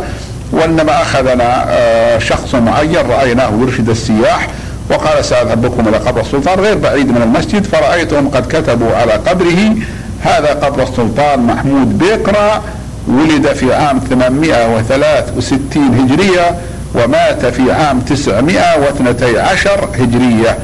وإنما 0.51 1.01
أخذنا 1.01 1.65
آه، 1.69 2.19
شخص 2.19 2.55
معين 2.55 3.07
رأيناه 3.09 3.51
يرشد 3.61 3.89
السياح 3.89 4.47
وقال 4.89 5.25
سأذهب 5.25 5.61
بكم 5.61 5.87
إلى 5.87 5.97
قبر 5.97 6.21
السلطان. 6.21 6.59
غير 6.59 6.77
بعيد 6.77 7.11
من 7.11 7.21
المسجد 7.21 7.63
فرأيتهم 7.65 8.29
قد 8.29 8.47
كتبوا 8.47 8.95
على 8.95 9.11
قبره 9.13 9.75
هذا 10.21 10.47
قبر 10.53 10.83
السلطان 10.83 11.39
محمود 11.39 11.97
بيقرا 11.97 12.63
ولد 13.07 13.47
في 13.47 13.73
عام 13.73 13.99
863 14.09 16.09
هجرية 16.09 16.55
ومات 16.95 17.45
في 17.45 17.71
عام 17.71 17.99
912 17.99 19.89
هجرية. 19.99 20.57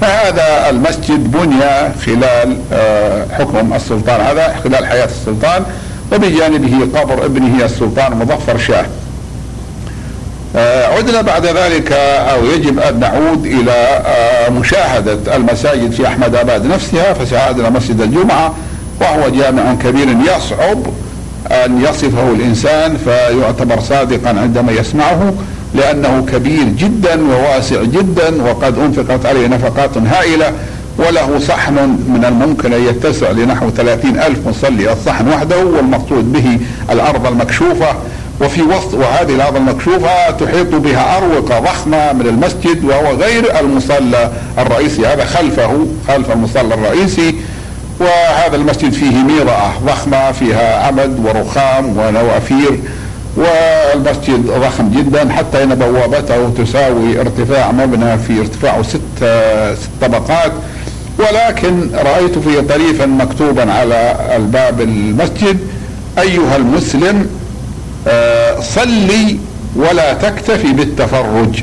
فهذا 0.00 0.70
المسجد 0.70 1.32
بني 1.32 1.60
خلال 2.06 2.58
آه، 2.72 3.26
حكم 3.38 3.74
السلطان. 3.74 4.20
هذا 4.20 4.56
خلال 4.64 4.86
حياة 4.86 5.04
السلطان 5.04 5.64
وبجانبه 6.12 7.00
قبر 7.00 7.24
ابنه 7.24 7.64
السلطان 7.64 8.12
مظفر 8.16 8.58
شاه. 8.58 8.86
آه، 10.56 10.86
عدنا 10.86 11.22
بعد 11.22 11.46
ذلك 11.46 11.92
أو 12.32 12.44
يجب 12.44 12.78
أن 12.78 13.00
نعود 13.00 13.46
إلى 13.46 13.72
آه، 14.06 14.48
مشاهدة 14.48 15.36
المساجد 15.36 15.92
في 15.92 16.06
أحمد 16.06 16.34
آباد 16.34 16.66
نفسها 16.66 17.12
فشاهدنا 17.12 17.70
مسجد 17.70 18.00
الجمعة 18.00 18.54
وهو 19.00 19.28
جامع 19.28 19.74
كبير 19.74 20.08
يصعب 20.08 20.86
أن 21.50 21.84
يصفه 21.84 22.30
الإنسان 22.30 22.96
فيعتبر 22.96 23.80
صادقا 23.80 24.28
عندما 24.28 24.72
يسمعه. 24.72 25.34
لأنه 25.74 26.26
كبير 26.32 26.64
جدا 26.64 27.20
وواسع 27.22 27.82
جدا 27.82 28.42
وقد 28.42 28.78
أنفقت 28.78 29.26
عليه 29.26 29.46
نفقات 29.46 29.96
هائلة 29.98 30.52
وله 30.98 31.38
صحن 31.38 31.74
من 32.08 32.24
الممكن 32.28 32.72
أن 32.72 32.84
يتسع 32.84 33.30
لنحو 33.30 33.70
ثلاثين 33.70 34.18
ألف 34.18 34.46
مصلي. 34.46 34.92
الصحن 34.92 35.28
وحده 35.28 35.64
والمقصود 35.64 36.32
به 36.32 36.58
الأرض 36.90 37.26
المكشوفة. 37.26 37.94
وفي 38.40 38.62
وسط 38.62 38.94
وهذه 38.94 39.34
الأرض 39.34 39.56
المكشوفة 39.56 40.30
تحيط 40.30 40.74
بها 40.74 41.18
أروقة 41.18 41.60
ضخمة 41.60 42.12
من 42.12 42.26
المسجد 42.26 42.84
وهو 42.84 43.14
غير 43.14 43.60
المصلى 43.60 44.30
الرئيسي. 44.58 45.06
هذا 45.06 45.24
خلفه 45.24 45.86
خلف 46.08 46.30
المصلى 46.32 46.74
الرئيسي. 46.74 47.34
وهذا 48.00 48.56
المسجد 48.56 48.92
فيه 48.92 49.16
ميرأة 49.16 49.72
ضخمة 49.86 50.32
فيها 50.32 50.86
عمد 50.86 51.26
ورخام 51.26 51.96
ونوافير. 51.98 52.80
والمسجد 53.36 54.46
ضخم 54.46 54.90
جدا 54.90 55.32
حتى 55.32 55.62
إن 55.62 55.74
بوابته 55.74 56.50
تساوي 56.50 57.20
ارتفاع 57.20 57.72
مبنى 57.72 58.18
في 58.18 58.40
ارتفاعه 58.40 58.82
ست 58.82 59.00
ست 59.82 59.90
طبقات. 60.00 60.52
ولكن 61.18 61.90
رأيت 61.94 62.38
في 62.38 62.60
طريفا 62.60 63.06
مكتوبا 63.06 63.72
على 63.72 64.16
الباب 64.36 64.80
المسجد 64.80 65.58
أيها 66.18 66.56
المسلم 66.56 67.26
آه، 68.08 68.60
صلي 68.60 69.38
ولا 69.76 70.12
تكتفي 70.12 70.72
بالتفرج. 70.72 71.62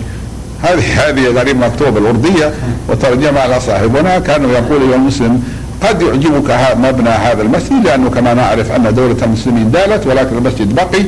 هذه 0.63 1.09
هذه 1.09 1.27
غريب 1.27 1.57
مكتوبه 1.57 1.99
الارديه 1.99 2.53
وترجمها 2.89 3.41
على 3.41 3.59
صاحبنا. 3.59 4.19
كانه 4.19 4.47
يقول 4.51 4.81
ايها 4.81 4.95
المسلم 4.95 5.43
قد 5.83 6.01
يعجبك 6.01 6.57
مبنى 6.77 7.09
هذا 7.09 7.41
المسجد 7.41 7.85
لأنه 7.85 8.09
كما 8.09 8.33
نعرف 8.33 8.71
أن 8.71 8.93
دولة 8.93 9.17
المسلمين 9.23 9.71
دالت 9.71 10.07
ولكن 10.07 10.37
المسجد 10.37 10.75
بقي 10.75 11.03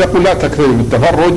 يقول 0.00 0.24
لا 0.24 0.34
تكتفي 0.34 0.66
بالتفرج 0.66 1.34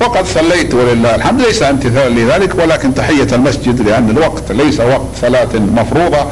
وقد 0.00 0.26
صليت 0.26 0.74
ولله 0.74 1.14
الحمد 1.14 1.40
ليس 1.40 1.62
امتثال 1.62 2.14
لذلك 2.14 2.54
ولكن 2.58 2.94
تحية 2.94 3.26
المسجد 3.32 3.80
لأن 3.80 4.10
الوقت 4.10 4.52
ليس 4.52 4.80
وقت 4.80 5.06
صلاة 5.20 5.48
مفروضة 5.54 6.26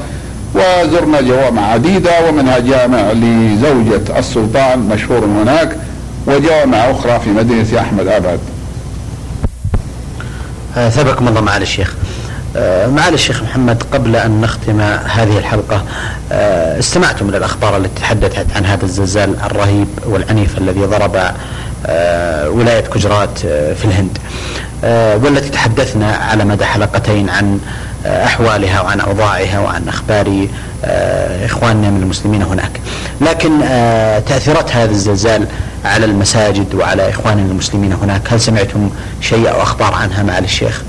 وزرنا 0.54 1.20
جوامع 1.20 1.62
عديدة 1.72 2.28
ومنها 2.28 2.58
جامع 2.58 3.12
لزوجة 3.12 4.18
السلطان 4.18 4.78
مشهور 4.78 5.24
هناك 5.24 5.76
وجوامع 6.26 6.90
أخرى 6.90 7.20
في 7.24 7.30
مدينة 7.30 7.80
أحمد 7.80 8.06
أباد. 8.06 8.38
ثبكم 10.90 11.28
الله 11.28 11.40
معالي 11.40 11.62
الشيخ. 11.62 11.94
آه، 12.56 12.86
معالي 12.86 13.14
الشيخ 13.14 13.42
محمد 13.42 13.82
قبل 13.92 14.16
أن 14.16 14.40
نختم 14.40 14.80
هذه 15.04 15.38
الحلقة 15.38 15.84
آه، 16.32 16.78
استمعتم 16.78 17.28
إلى 17.28 17.36
الأخبار 17.36 17.76
التي 17.76 18.00
تحدثت 18.00 18.46
عن 18.56 18.66
هذا 18.66 18.84
الزلزال 18.84 19.36
الرهيب 19.44 19.88
والعنيف 20.04 20.58
الذي 20.58 20.80
ضرب 20.80 21.20
آه، 21.86 22.50
ولاية 22.50 22.80
كجرات 22.80 23.38
في 23.38 23.84
الهند 23.84 24.18
والتي 25.24 25.48
تحدثنا 25.48 26.12
على 26.16 26.44
مدى 26.44 26.64
حلقتين 26.64 27.30
عن 27.30 27.60
أحوالها 28.06 28.80
وعن 28.80 29.00
أوضاعها 29.00 29.60
وعن 29.60 29.88
أخبار 29.88 30.46
إخواننا 31.44 31.90
من 31.90 32.02
المسلمين 32.02 32.42
هناك 32.42 32.80
لكن 33.20 33.60
تأثيرات 34.26 34.76
هذا 34.76 34.90
الزلزال 34.90 35.46
على 35.84 36.04
المساجد 36.04 36.74
وعلى 36.74 37.08
إخواننا 37.08 37.50
المسلمين 37.52 37.92
هناك 37.92 38.22
هل 38.32 38.40
سمعتم 38.40 38.90
شيء 39.20 39.50
أو 39.50 39.62
أخبار 39.62 39.94
عنها 39.94 40.22
معالي 40.22 40.46
الشيخ؟ 40.46 40.82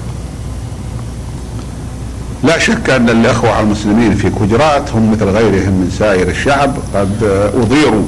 لا 2.44 2.60
شك 2.60 2.90
أن 2.90 3.10
الإخوة 3.10 3.60
المسلمين 3.60 4.16
في 4.16 4.30
كجرات 4.30 4.92
هم 4.92 5.12
مثل 5.12 5.26
غيرهم 5.26 5.74
من 5.74 5.96
سائر 6.00 6.28
الشعب 6.28 6.74
قد 6.96 7.24
أضيروا 7.56 8.06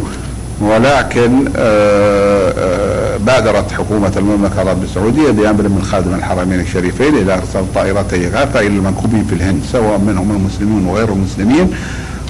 ولكن 0.61 1.45
آه، 1.55 2.53
آه، 2.57 3.17
بادرت 3.17 3.71
حكومة 3.71 4.11
المملكة 4.17 4.61
العربية 4.61 4.83
السعودية 4.83 5.31
بأمر 5.31 5.63
من 5.63 5.83
خادم 5.91 6.13
الحرمين 6.13 6.59
الشريفين 6.59 7.15
إلى 7.17 7.33
إرسال 7.33 7.73
طائرتي 7.73 8.27
إغاثة 8.27 8.59
إلى 8.59 8.67
المنكوبين 8.67 9.23
في 9.23 9.33
الهند 9.35 9.61
سواء 9.71 9.97
منهم 9.97 10.31
المسلمين 10.31 10.85
وغير 10.85 11.09
المسلمين. 11.09 11.71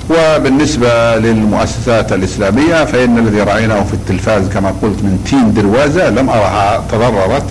وبالنسبة 0.10 1.18
للمؤسسات 1.18 2.14
الإسلامية 2.14 2.86
فإن 2.86 3.18
الذي 3.18 3.42
رأيناه 3.42 3.84
في 3.84 3.94
التلفاز 3.94 4.50
كما 4.50 4.70
قلت 4.70 5.04
من 5.04 5.24
تين 5.30 5.54
دروازة 5.54 6.10
لم 6.10 6.30
أرها 6.30 6.84
تضررت. 6.92 7.44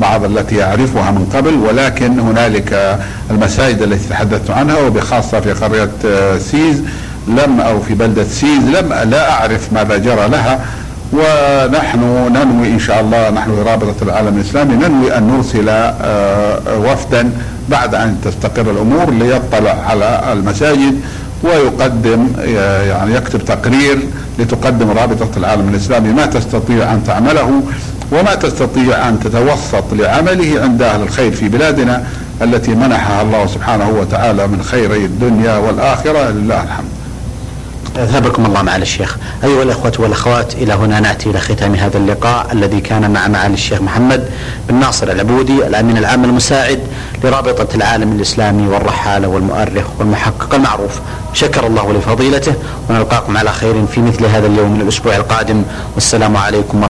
بعض 0.00 0.24
التي 0.24 0.62
أعرفها 0.62 1.10
من 1.10 1.26
قبل 1.34 1.54
ولكن 1.54 2.20
هنالك 2.20 2.98
المساجد 3.30 3.82
التي 3.82 4.08
تحدثت 4.08 4.50
عنها 4.50 4.78
وبخاصة 4.78 5.40
في 5.40 5.52
قرية 5.52 5.90
آه، 6.06 6.38
سيز. 6.38 6.82
لم 7.28 7.60
أو 7.60 7.80
في 7.80 7.94
بلدة 7.94 8.24
سيز 8.24 8.64
لم 8.64 8.92
لا 9.10 9.30
أعرف 9.32 9.72
ماذا 9.72 9.96
جرى 9.96 10.28
لها. 10.28 10.60
ونحن 11.12 12.00
ننوي 12.32 12.68
إن 12.68 12.78
شاء 12.78 13.00
الله 13.00 13.30
نحن 13.30 13.50
رابطة 13.50 13.94
العالم 14.02 14.36
الإسلامي 14.36 14.74
ننوي 14.74 15.16
أن 15.16 15.26
نرسل 15.36 15.68
آه، 15.68 16.58
وفدا 16.78 17.30
بعد 17.68 17.94
أن 17.94 18.16
تستقر 18.24 18.70
الأمور 18.70 19.10
ليطلع 19.10 19.76
على 19.88 20.32
المساجد 20.32 21.00
ويقدم 21.42 22.28
آه، 22.40 22.82
يعني 22.82 23.14
يكتب 23.14 23.44
تقرير 23.44 23.98
لتقدم 24.38 24.90
رابطة 24.90 25.28
العالم 25.36 25.68
الإسلامي. 25.68 26.12
ما 26.12 26.26
تستطيع 26.26 26.92
أن 26.92 27.04
تعمله. 27.06 27.62
وما 28.12 28.34
تستطيع 28.34 29.08
أن 29.08 29.20
تتوسط 29.20 29.84
لعمله 29.92 30.62
عند 30.62 30.82
أهل 30.82 31.02
الخير 31.02 31.32
في 31.32 31.48
بلادنا 31.48 32.06
التي 32.42 32.70
منحها 32.70 33.22
الله 33.22 33.46
سبحانه 33.46 33.88
وتعالى 33.88 34.46
من 34.46 34.62
خيري 34.62 35.04
الدنيا 35.04 35.56
والآخرة 35.56 36.30
لله 36.30 36.62
الحمد. 36.62 36.88
اثابكم 37.96 38.46
الله 38.46 38.62
معالي 38.62 38.82
الشيخ. 38.82 39.16
أيها 39.44 39.62
الأخوة 39.62 39.92
والأخوات 39.98 40.54
إلى 40.54 40.72
هنا 40.72 41.00
نأتي 41.00 41.30
إلى 41.30 41.40
ختام 41.40 41.74
هذا 41.74 41.98
اللقاء 41.98 42.46
الذي 42.52 42.80
كان 42.80 43.10
مع 43.10 43.28
معالي 43.28 43.54
الشيخ 43.54 43.82
محمد 43.82 44.28
بن 44.68 44.74
ناصر 44.74 45.10
العبودي 45.10 45.66
الأمين 45.66 45.98
العام 45.98 46.24
المساعد 46.24 46.78
لرابطة 47.24 47.66
العالم 47.74 48.12
الإسلامي 48.12 48.68
والرحالة 48.68 49.28
والمؤرخ 49.28 49.84
والمحقق 49.98 50.54
المعروف. 50.54 51.00
شكر 51.32 51.66
الله 51.66 51.92
لفضيلته 51.92 52.54
ونلقاكم 52.90 53.36
على 53.36 53.52
خير 53.52 53.86
في 53.86 54.00
مثل 54.00 54.26
هذا 54.26 54.46
اليوم 54.46 54.72
من 54.72 54.80
الأسبوع 54.80 55.16
القادم. 55.16 55.62
والسلام 55.94 56.36
عليكم 56.36 56.80